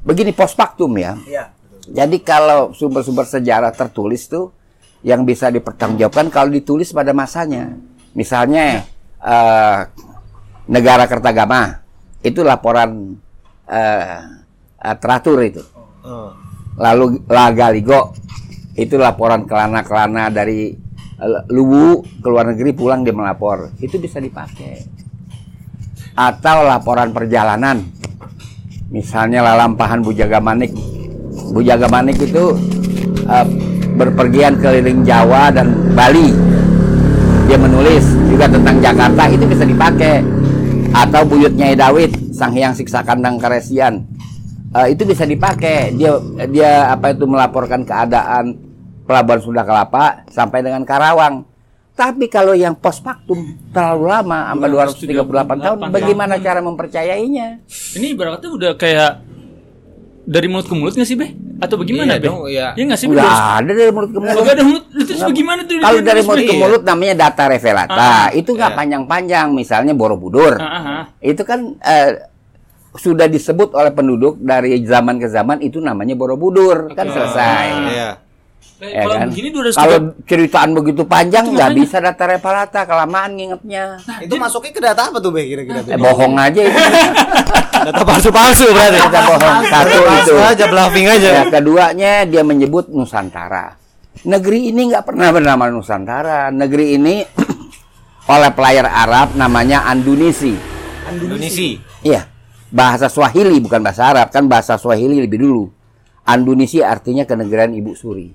begini 0.01 0.31
postfaktum 0.31 0.93
ya 0.95 1.17
Iya. 1.25 1.45
jadi 1.89 2.17
kalau 2.21 2.71
sumber-sumber 2.71 3.25
sejarah 3.25 3.73
tertulis 3.73 4.29
tuh 4.29 4.53
yang 5.01 5.25
bisa 5.25 5.49
dipertanggungjawabkan 5.49 6.29
kalau 6.29 6.49
ditulis 6.49 6.89
pada 6.89 7.13
masanya. 7.13 7.77
Misalnya 8.13 8.85
eh, 9.21 9.81
negara 10.65 11.05
Kertagama 11.05 11.85
itu 12.21 12.41
laporan 12.41 13.17
eh, 13.69 14.17
eh, 14.81 14.97
teratur 14.97 15.45
itu. 15.45 15.61
Lalu 16.77 17.21
Lagaligo 17.29 18.17
itu 18.75 18.97
laporan 18.97 19.45
kelana-kelana 19.45 20.29
dari 20.29 20.73
Luwu 21.49 22.03
ke 22.21 22.29
luar 22.29 22.53
negeri 22.53 22.73
pulang 22.73 23.01
dia 23.01 23.13
melapor. 23.13 23.73
Itu 23.81 23.97
bisa 23.97 24.21
dipakai. 24.21 24.85
Atau 26.15 26.63
laporan 26.63 27.11
perjalanan. 27.11 27.83
Misalnya 28.95 29.43
lalampahan 29.43 29.99
Bujaga 30.07 30.39
Manik. 30.39 30.71
Bujaga 31.51 31.91
Manik 31.91 32.23
itu 32.23 32.55
eh, 33.27 33.47
berpergian 33.99 34.63
keliling 34.63 35.03
Jawa 35.03 35.51
dan 35.51 35.75
Bali. 35.95 36.31
Dia 37.51 37.59
menulis 37.59 38.07
juga 38.31 38.47
tentang 38.47 38.79
Jakarta 38.79 39.27
itu 39.27 39.45
bisa 39.51 39.67
dipakai. 39.67 40.23
Atau 40.95 41.27
Buyut 41.27 41.51
Nyai 41.59 41.75
Dawid, 41.75 42.31
Sang 42.31 42.55
Hyang 42.55 42.71
Siksa 42.71 43.03
Kandang 43.03 43.43
Karesian. 43.43 44.07
Eh, 44.75 44.95
itu 44.95 45.03
bisa 45.03 45.27
dipakai. 45.27 45.99
Dia 45.99 46.15
dia 46.47 46.95
apa 46.95 47.11
itu 47.11 47.27
melaporkan 47.27 47.83
keadaan 47.83 48.55
pelabuhan 49.03 49.43
Sunda 49.43 49.67
Kelapa 49.67 50.23
sampai 50.31 50.63
dengan 50.63 50.87
Karawang. 50.87 51.54
Tapi 51.95 52.27
kalau 52.27 52.59
yang 52.59 52.75
post 52.75 53.07
factum 53.07 53.55
terlalu 53.71 54.11
lama, 54.11 54.51
sampai 54.51 54.67
238 54.67 55.63
tahun, 55.63 55.79
bagaimana 55.95 56.35
cara 56.43 56.59
mempercayainya? 56.59 57.63
Ini 57.95 58.07
ibaratnya 58.19 58.51
udah 58.51 58.73
kayak 58.75 59.23
dari 60.27 60.51
mulut 60.51 60.67
ke 60.67 60.75
mulut 60.75 60.91
nggak 60.99 61.07
sih, 61.07 61.15
Be? 61.15 61.31
Atau 61.63 61.79
bagaimana, 61.79 62.19
Iya 62.19 62.27
dong, 62.27 62.51
iya. 62.51 62.67
Iya 62.75 62.85
nggak 62.91 62.99
sih, 62.99 63.07
Be? 63.07 63.15
Nggak 63.15 63.31
Harus- 63.31 63.63
ada 63.63 63.73
dari 63.79 63.93
mulut 63.95 64.11
ke 64.11 64.19
mulut. 64.19 64.35
Nggak 64.43 64.55
ada 64.59 64.65
mulut. 64.67 64.85
Itu 64.91 65.13
bagaimana 65.23 65.61
tuh? 65.63 65.75
Kalau 65.79 66.01
dari 66.03 66.23
mulut 66.27 66.43
ke 66.43 66.55
mulut 66.59 66.83
namanya 66.83 67.15
data 67.15 67.43
revelata. 67.47 67.95
Ah, 67.95 68.29
itu 68.35 68.51
nggak 68.51 68.71
iya. 68.75 68.79
panjang-panjang. 68.83 69.47
Misalnya 69.55 69.95
Borobudur. 69.95 70.59
Ah, 70.59 70.67
ah, 70.67 70.83
ah. 70.83 71.03
Itu 71.23 71.47
kan 71.47 71.79
eh, 71.79 72.27
sudah 72.99 73.31
disebut 73.31 73.71
oleh 73.71 73.95
penduduk 73.95 74.43
dari 74.43 74.83
zaman 74.83 75.23
ke 75.23 75.31
zaman 75.31 75.63
itu 75.63 75.79
namanya 75.79 76.19
Borobudur. 76.19 76.91
Kan 76.91 77.07
selesai. 77.07 77.67
Iya. 77.95 78.11
Eh, 78.85 78.93
Ya 78.93 79.03
kalau 79.09 79.17
kan? 79.17 79.29
begini 79.33 79.49
Kalau 79.73 79.99
ceritaan 80.29 80.71
begitu 80.77 81.03
panjang 81.09 81.45
nggak 81.49 81.71
bisa 81.73 81.97
data 81.99 82.25
revelata 82.29 82.81
kelamaan 82.85 83.31
ngingetnya. 83.33 83.97
Itu 84.21 84.37
masuknya 84.37 84.73
ke 84.77 84.81
data 84.85 85.09
apa 85.09 85.19
tuh 85.19 85.33
Be 85.33 85.49
kira-kira? 85.49 85.81
Eh, 85.81 85.97
bohong 85.97 86.37
aja 86.37 86.61
itu. 86.61 86.77
Data 87.85 88.01
palsu-palsu 88.01 88.65
berarti. 88.71 88.97
Kita 88.97 89.21
bohong. 89.29 89.61
Satu 89.69 89.99
Palsu 90.07 90.33
itu. 90.33 90.41
aja, 90.41 90.65
bluffing 90.71 91.07
aja. 91.11 91.29
Ya, 91.29 91.43
keduanya 91.51 92.13
dia 92.25 92.41
menyebut 92.41 92.89
Nusantara. 92.89 93.77
Negeri 94.25 94.73
ini 94.73 94.89
nggak 94.89 95.05
pernah 95.05 95.29
bernama 95.35 95.69
Nusantara. 95.69 96.49
Negeri 96.49 96.97
ini 96.97 97.21
oleh 98.35 98.51
pelayar 98.57 98.89
Arab 98.89 99.37
namanya 99.37 99.85
Andunisi. 99.85 100.55
Indonesia. 101.13 101.77
Iya, 102.01 102.25
bahasa 102.73 103.13
Swahili 103.13 103.61
bukan 103.61 103.85
bahasa 103.85 104.09
Arab, 104.09 104.33
kan 104.33 104.49
bahasa 104.49 104.81
Swahili 104.81 105.21
lebih 105.21 105.45
dulu. 105.45 105.65
Andunisi 106.25 106.81
artinya 106.81 107.29
kenegerian 107.29 107.77
Ibu 107.77 107.93
Suri. 107.93 108.33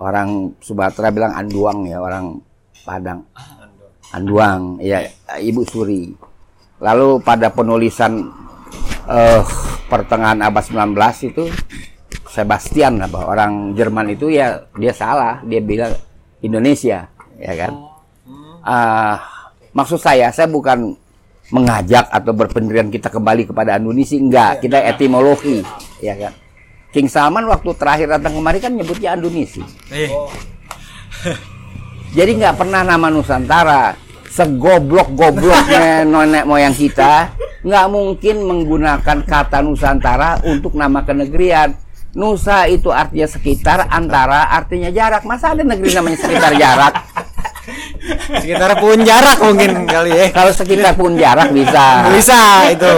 Orang 0.00 0.56
Sumatera 0.64 1.12
bilang 1.12 1.36
Anduang 1.36 1.84
ya, 1.84 2.00
orang 2.00 2.40
Padang. 2.80 3.20
Anduang, 4.16 4.80
ya 4.80 5.04
Ibu 5.36 5.62
Suri. 5.68 6.08
Lalu 6.80 7.20
pada 7.20 7.52
penulisan 7.52 8.32
eh 9.04 9.44
pertengahan 9.90 10.40
abad 10.40 10.64
19 10.64 11.28
itu 11.28 11.44
Sebastian 12.30 13.02
apa 13.02 13.26
orang 13.26 13.74
Jerman 13.74 14.14
itu 14.14 14.30
ya 14.30 14.64
dia 14.78 14.94
salah, 14.94 15.42
dia 15.44 15.58
bilang 15.60 15.92
Indonesia, 16.40 17.10
ya 17.36 17.54
kan? 17.58 17.72
Ah, 18.62 19.18
maksud 19.74 19.98
saya 19.98 20.30
saya 20.30 20.46
bukan 20.46 20.94
mengajak 21.50 22.06
atau 22.06 22.30
berpendirian 22.30 22.88
kita 22.88 23.10
kembali 23.10 23.50
kepada 23.50 23.76
Andunisi 23.76 24.16
enggak, 24.22 24.62
kita 24.62 24.78
etimologi, 24.78 25.60
ya 25.98 26.14
kan? 26.16 26.32
King 26.90 27.06
Salman 27.06 27.46
waktu 27.46 27.70
terakhir 27.78 28.10
datang 28.10 28.34
kemari 28.34 28.58
kan 28.58 28.74
nyebutnya 28.74 29.14
Andunisi. 29.14 29.62
Eh, 29.94 30.10
Jadi 32.16 32.30
nggak 32.42 32.58
pernah 32.58 32.82
nama 32.82 33.06
Nusantara. 33.06 33.94
Segoblok-gobloknya 34.30 36.02
nenek 36.10 36.46
moyang 36.46 36.74
kita 36.74 37.34
nggak 37.60 37.86
mungkin 37.92 38.36
menggunakan 38.48 39.18
kata 39.24 39.60
Nusantara 39.60 40.40
untuk 40.48 40.74
nama 40.74 41.04
kenegerian. 41.04 41.76
Nusa 42.10 42.66
itu 42.66 42.90
artinya 42.90 43.30
sekitar, 43.30 43.86
antara 43.86 44.50
artinya 44.50 44.90
jarak. 44.90 45.22
Masa 45.22 45.54
ada 45.54 45.62
negeri 45.62 45.94
namanya 45.94 46.18
sekitar 46.18 46.58
jarak? 46.58 47.06
Sekitar 48.40 48.72
pun 48.78 48.96
jarak 49.02 49.38
mungkin 49.40 49.86
kali 49.86 50.10
ya. 50.10 50.26
Kalau 50.34 50.52
sekitar 50.52 50.92
pun 50.98 51.14
jarak 51.16 51.50
bisa. 51.54 52.10
Bisa 52.12 52.40
itu. 52.72 52.94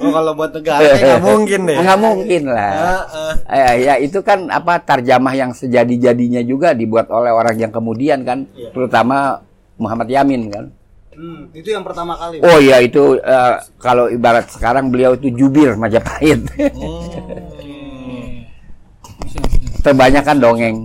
Oh, 0.00 0.12
kalau 0.12 0.32
buat 0.36 0.52
negara 0.52 0.84
nggak 0.84 1.22
mungkin 1.22 1.60
deh. 1.68 1.76
Nggak 1.80 1.98
mungkin 2.00 2.42
lah. 2.52 2.72
Eh, 3.48 3.74
ya 3.88 3.94
itu 4.00 4.20
kan 4.20 4.48
apa 4.48 4.80
tarjamah 4.80 5.34
yang 5.36 5.50
sejadi-jadinya 5.56 6.44
juga 6.44 6.76
dibuat 6.76 7.08
oleh 7.08 7.32
orang 7.32 7.56
yang 7.56 7.72
kemudian 7.72 8.24
kan, 8.24 8.48
terutama 8.72 9.40
Muhammad 9.80 10.08
Yamin 10.08 10.42
kan. 10.52 10.64
Hmm, 11.14 11.46
itu 11.54 11.70
yang 11.70 11.86
pertama 11.86 12.18
kali. 12.18 12.42
Oh 12.42 12.58
iya 12.58 12.82
itu 12.82 13.22
eh, 13.22 13.54
kalau 13.78 14.10
ibarat 14.10 14.50
sekarang 14.50 14.90
beliau 14.90 15.14
itu 15.14 15.30
jubir 15.30 15.78
Majapahit. 15.78 16.42
Kebanyakan 19.84 20.36
dongeng. 20.40 20.76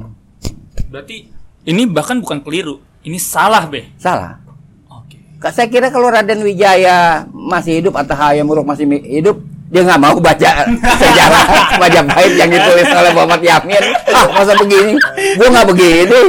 Berarti 0.92 1.32
ini 1.66 1.88
bahkan 1.90 2.20
bukan 2.22 2.44
keliru. 2.46 2.78
Ini 3.10 3.18
salah, 3.18 3.66
Be. 3.66 3.90
Salah. 3.98 4.38
Oke. 4.86 5.18
Saya 5.50 5.66
kira 5.66 5.90
kalau 5.90 6.14
Raden 6.14 6.46
Wijaya 6.46 7.26
masih 7.34 7.82
hidup 7.82 7.98
atau 7.98 8.14
Hayam 8.14 8.46
Wuruk 8.46 8.70
masih 8.70 8.86
hidup, 9.02 9.42
dia 9.74 9.82
nggak 9.82 9.98
mau 9.98 10.14
baca 10.22 10.70
sejarah 11.02 11.74
Majapahit 11.82 12.38
yang 12.38 12.54
ditulis 12.54 12.86
oleh 12.86 13.10
Muhammad 13.18 13.42
Yamin. 13.42 13.82
Ah, 14.14 14.30
masa 14.30 14.54
begini? 14.62 14.94
Gua 15.42 15.48
nggak 15.50 15.68
begini. 15.74 16.22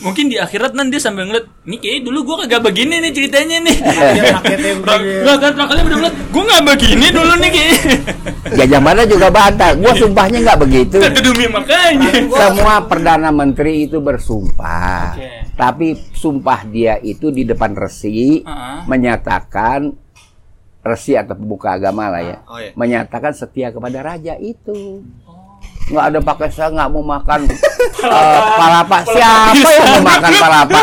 Mungkin 0.00 0.32
di 0.32 0.36
akhirat 0.40 0.72
nanti 0.72 0.96
dia 0.96 1.02
sambil 1.02 1.28
ngeliat, 1.28 1.46
nih 1.68 1.76
kayaknya 1.76 2.00
dulu 2.08 2.18
gua 2.24 2.36
kagak 2.44 2.62
begini 2.64 3.04
nih 3.04 3.12
ceritanya 3.12 3.56
nih. 3.68 3.76
Gak 5.24 5.36
kan 5.40 5.52
kalian 5.54 5.84
udah 5.86 5.98
ngeliat, 6.00 6.16
gua 6.32 6.42
nggak 6.48 6.64
begini 6.72 7.06
dulu 7.12 7.32
nih 7.36 7.50
kayaknya. 7.52 7.80
Gajah 8.58 8.80
Mada 8.80 9.02
juga 9.04 9.28
bantah. 9.28 9.70
Gua 9.76 9.92
sumpahnya 9.94 10.38
nggak 10.40 10.58
begitu. 10.64 10.98
Demi 10.98 11.46
makanya. 11.52 12.10
Semua 12.16 12.74
perdana 12.88 13.28
menteri 13.30 13.84
itu 13.84 14.00
bersumpah. 14.00 15.14
Oke. 15.14 15.28
Tapi 15.54 15.86
sumpah 16.16 16.64
dia 16.64 16.96
itu 16.98 17.28
di 17.28 17.44
depan 17.44 17.76
resi 17.76 18.40
Ah. 18.48 18.82
menyatakan 18.88 19.92
resi 20.80 21.12
atau 21.12 21.36
pemuka 21.36 21.76
agama 21.76 22.08
lah 22.08 22.22
ya. 22.24 22.36
Oh, 22.48 22.56
iya. 22.56 22.72
Menyatakan 22.72 23.36
setia 23.36 23.68
kepada 23.68 24.00
raja 24.00 24.34
itu. 24.40 25.04
Nggak 25.90 26.04
ada 26.06 26.18
pakai 26.22 26.48
saya 26.54 26.68
nggak 26.70 26.88
mau 26.94 27.02
makan 27.02 27.40
eh, 28.06 28.40
palapa. 28.54 28.98
Siapa 29.10 29.68
yang 29.74 29.86
mau 29.98 30.02
makan 30.06 30.32
palapa? 30.38 30.80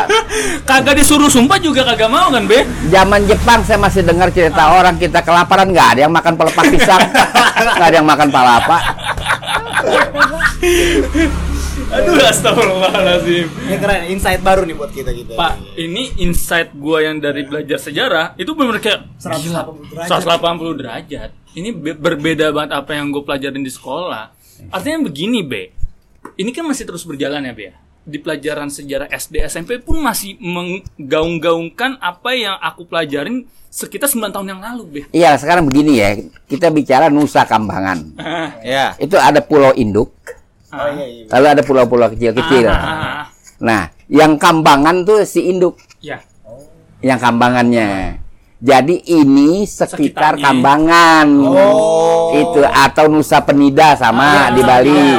Kagak 0.67 0.95
disuruh 0.99 1.31
sumpah 1.31 1.55
juga 1.57 1.87
kagak 1.87 2.11
mau 2.11 2.27
kan, 2.27 2.43
Be? 2.43 2.67
Zaman 2.91 3.23
Jepang 3.23 3.63
saya 3.63 3.79
masih 3.79 4.03
dengar 4.03 4.27
cerita 4.35 4.67
orang 4.75 4.99
kita 4.99 5.23
kelaparan 5.23 5.71
nggak 5.71 5.87
ada 5.95 5.99
yang 6.03 6.13
makan 6.13 6.35
pelepah 6.35 6.65
pisang, 6.67 7.01
nggak 7.79 7.87
ada 7.87 7.95
yang 8.03 8.07
makan 8.07 8.27
palapa. 8.27 8.77
Aduh, 11.87 12.19
astagfirullahaladzim. 12.19 13.47
Ini 13.47 13.75
keren, 13.79 14.01
insight 14.11 14.43
baru 14.43 14.67
nih 14.67 14.75
buat 14.75 14.91
kita 14.91 15.07
kita. 15.15 15.39
Pak, 15.39 15.79
ini 15.79 16.19
insight 16.19 16.75
gua 16.75 16.99
yang 16.99 17.23
dari 17.23 17.47
belajar 17.47 17.79
sejarah 17.79 18.35
itu 18.35 18.51
benar 18.51 18.83
kayak 18.83 19.07
180 19.15 19.87
derajat. 19.95 20.19
180 20.27 20.79
derajat. 20.83 21.29
Ini 21.55 21.69
be- 21.71 21.95
berbeda 21.97 22.51
banget 22.51 22.71
apa 22.75 22.91
yang 22.91 23.09
gue 23.09 23.23
pelajarin 23.23 23.63
di 23.63 23.71
sekolah. 23.71 24.36
Artinya 24.69 25.05
begini, 25.05 25.41
Be. 25.41 25.71
Ini 26.37 26.49
kan 26.53 26.65
masih 26.67 26.85
terus 26.85 27.03
berjalan 27.03 27.45
ya, 27.45 27.53
Be. 27.53 27.63
ya? 27.71 27.73
Di 28.07 28.17
pelajaran 28.23 28.71
sejarah 28.71 29.11
SD, 29.11 29.43
SMP 29.45 29.83
pun 29.83 29.99
masih 29.99 30.39
menggaung-gaungkan 30.39 31.99
apa 31.99 32.31
yang 32.31 32.55
aku 32.57 32.87
pelajarin 32.87 33.43
sekitar 33.67 34.07
9 34.07 34.31
tahun 34.31 34.47
yang 34.55 34.61
lalu, 34.63 34.83
Be. 34.87 35.01
Iya 35.11 35.35
sekarang 35.35 35.67
begini 35.67 35.99
ya, 35.99 36.15
kita 36.47 36.71
bicara 36.71 37.11
Nusa 37.11 37.43
Kambangan. 37.43 38.15
Ya. 38.63 38.95
Itu 38.95 39.19
ada 39.19 39.43
pulau 39.43 39.75
induk, 39.75 40.11
Oh 40.67 40.87
iya 40.91 41.05
iya. 41.07 41.23
lalu 41.31 41.45
ada 41.47 41.61
pulau-pulau 41.63 42.07
kecil-kecil. 42.11 42.67
Ah, 42.67 42.75
ah, 42.75 42.91
ah. 42.91 43.25
Nah, 43.63 43.81
yang 44.11 44.35
kambangan 44.35 45.07
tuh 45.07 45.23
si 45.23 45.47
induk, 45.47 45.79
Ya. 46.03 46.19
yang 46.99 47.19
kambangannya. 47.19 48.19
Jadi 48.57 49.05
ini 49.13 49.69
sekitar 49.69 50.33
Sekitarnya. 50.33 50.43
kambangan. 50.49 51.27
Itu 52.33 52.59
atau 52.65 53.05
Nusa 53.05 53.37
Penida 53.45 53.93
sama 53.93 54.49
di 54.49 54.61
Bali. 54.65 55.13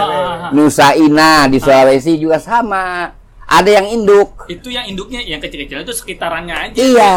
Nusa 0.50 0.96
Ina 0.98 1.46
di 1.46 1.62
Sulawesi 1.62 2.18
juga 2.18 2.42
sama. 2.42 3.14
Ada 3.48 3.80
yang 3.80 3.86
induk. 3.88 4.44
Itu 4.50 4.68
yang 4.68 4.84
induknya 4.84 5.24
yang 5.24 5.40
kecil-kecil 5.40 5.80
itu 5.80 5.94
sekitarannya 5.96 6.52
aja. 6.68 6.76
Iya, 6.76 7.16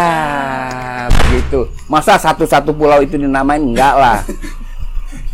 begitu. 1.12 1.68
Masa 1.92 2.16
satu-satu 2.16 2.72
pulau 2.72 3.04
itu 3.04 3.20
dinamain 3.20 3.60
enggak 3.60 3.96
lah. 4.00 4.20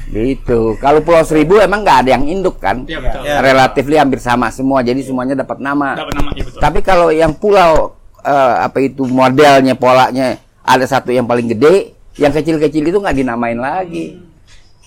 Gitu. 0.08 0.80
Kalau 0.80 1.04
Pulau 1.04 1.20
Seribu 1.28 1.60
emang 1.60 1.84
nggak 1.84 2.08
ada 2.08 2.10
yang 2.16 2.24
induk 2.24 2.64
kan? 2.64 2.88
Iya, 2.88 3.04
betul. 3.04 3.28
Ya. 3.28 3.44
Relatifly 3.44 3.96
hampir 4.00 4.24
sama 4.24 4.48
semua. 4.56 4.80
Jadi 4.80 5.04
semuanya 5.04 5.44
dapat 5.44 5.60
nama. 5.60 6.00
Dapat 6.00 6.14
nama, 6.16 6.30
iya 6.32 6.44
betul. 6.48 6.62
Tapi 6.64 6.80
kalau 6.80 7.12
yang 7.12 7.36
pulau 7.36 8.00
eh, 8.24 8.56
apa 8.64 8.80
itu 8.80 9.04
modelnya 9.04 9.76
polanya 9.76 10.40
ada 10.68 10.84
satu 10.84 11.10
yang 11.10 11.24
paling 11.24 11.48
gede 11.48 11.96
yang 12.16 12.30
kecil-kecil 12.30 12.84
itu 12.84 12.98
nggak 12.98 13.16
dinamain 13.16 13.56
lagi 13.56 14.20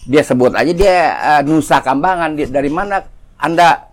dia 0.02 0.20
sebut 0.20 0.52
aja 0.52 0.70
dia 0.70 0.96
eh, 1.10 1.42
Nusa 1.42 1.80
Kambangan 1.80 2.36
Di- 2.36 2.46
dari 2.46 2.68
mana 2.68 3.00
anda 3.36 3.88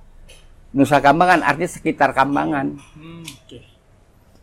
Nusa 0.70 1.00
Kambangan 1.00 1.42
artinya 1.42 1.70
sekitar 1.70 2.12
Kambangan 2.12 2.76
Hmm, 2.94 3.24
oke. 3.24 3.58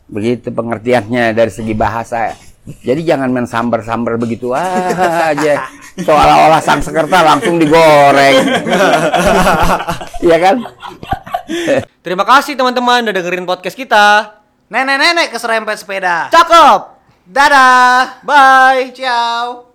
begitu 0.07 0.49
pengertiannya 0.49 1.33
dari 1.33 1.49
segi 1.49 1.73
bahasa 1.73 2.33
jadi 2.81 3.05
jangan 3.05 3.29
main 3.29 3.45
sambar-sambar 3.45 4.17
begitu 4.17 4.49
aja 4.51 5.69
seolah-olah 5.95 6.61
sang 6.61 6.81
sekerta 6.81 7.21
langsung 7.21 7.61
digoreng 7.61 8.41
iya 10.25 10.37
kan 10.41 10.57
Terima 12.01 12.25
kasih 12.25 12.57
teman-teman 12.57 13.05
udah 13.05 13.13
dengerin 13.15 13.45
podcast 13.45 13.77
kita. 13.77 14.33
Nenek-nenek 14.69 15.29
keserempet 15.29 15.77
sepeda. 15.77 16.33
Cakep. 16.33 16.94
Dadah. 17.25 18.21
Bye. 18.25 18.93
Ciao. 18.93 19.73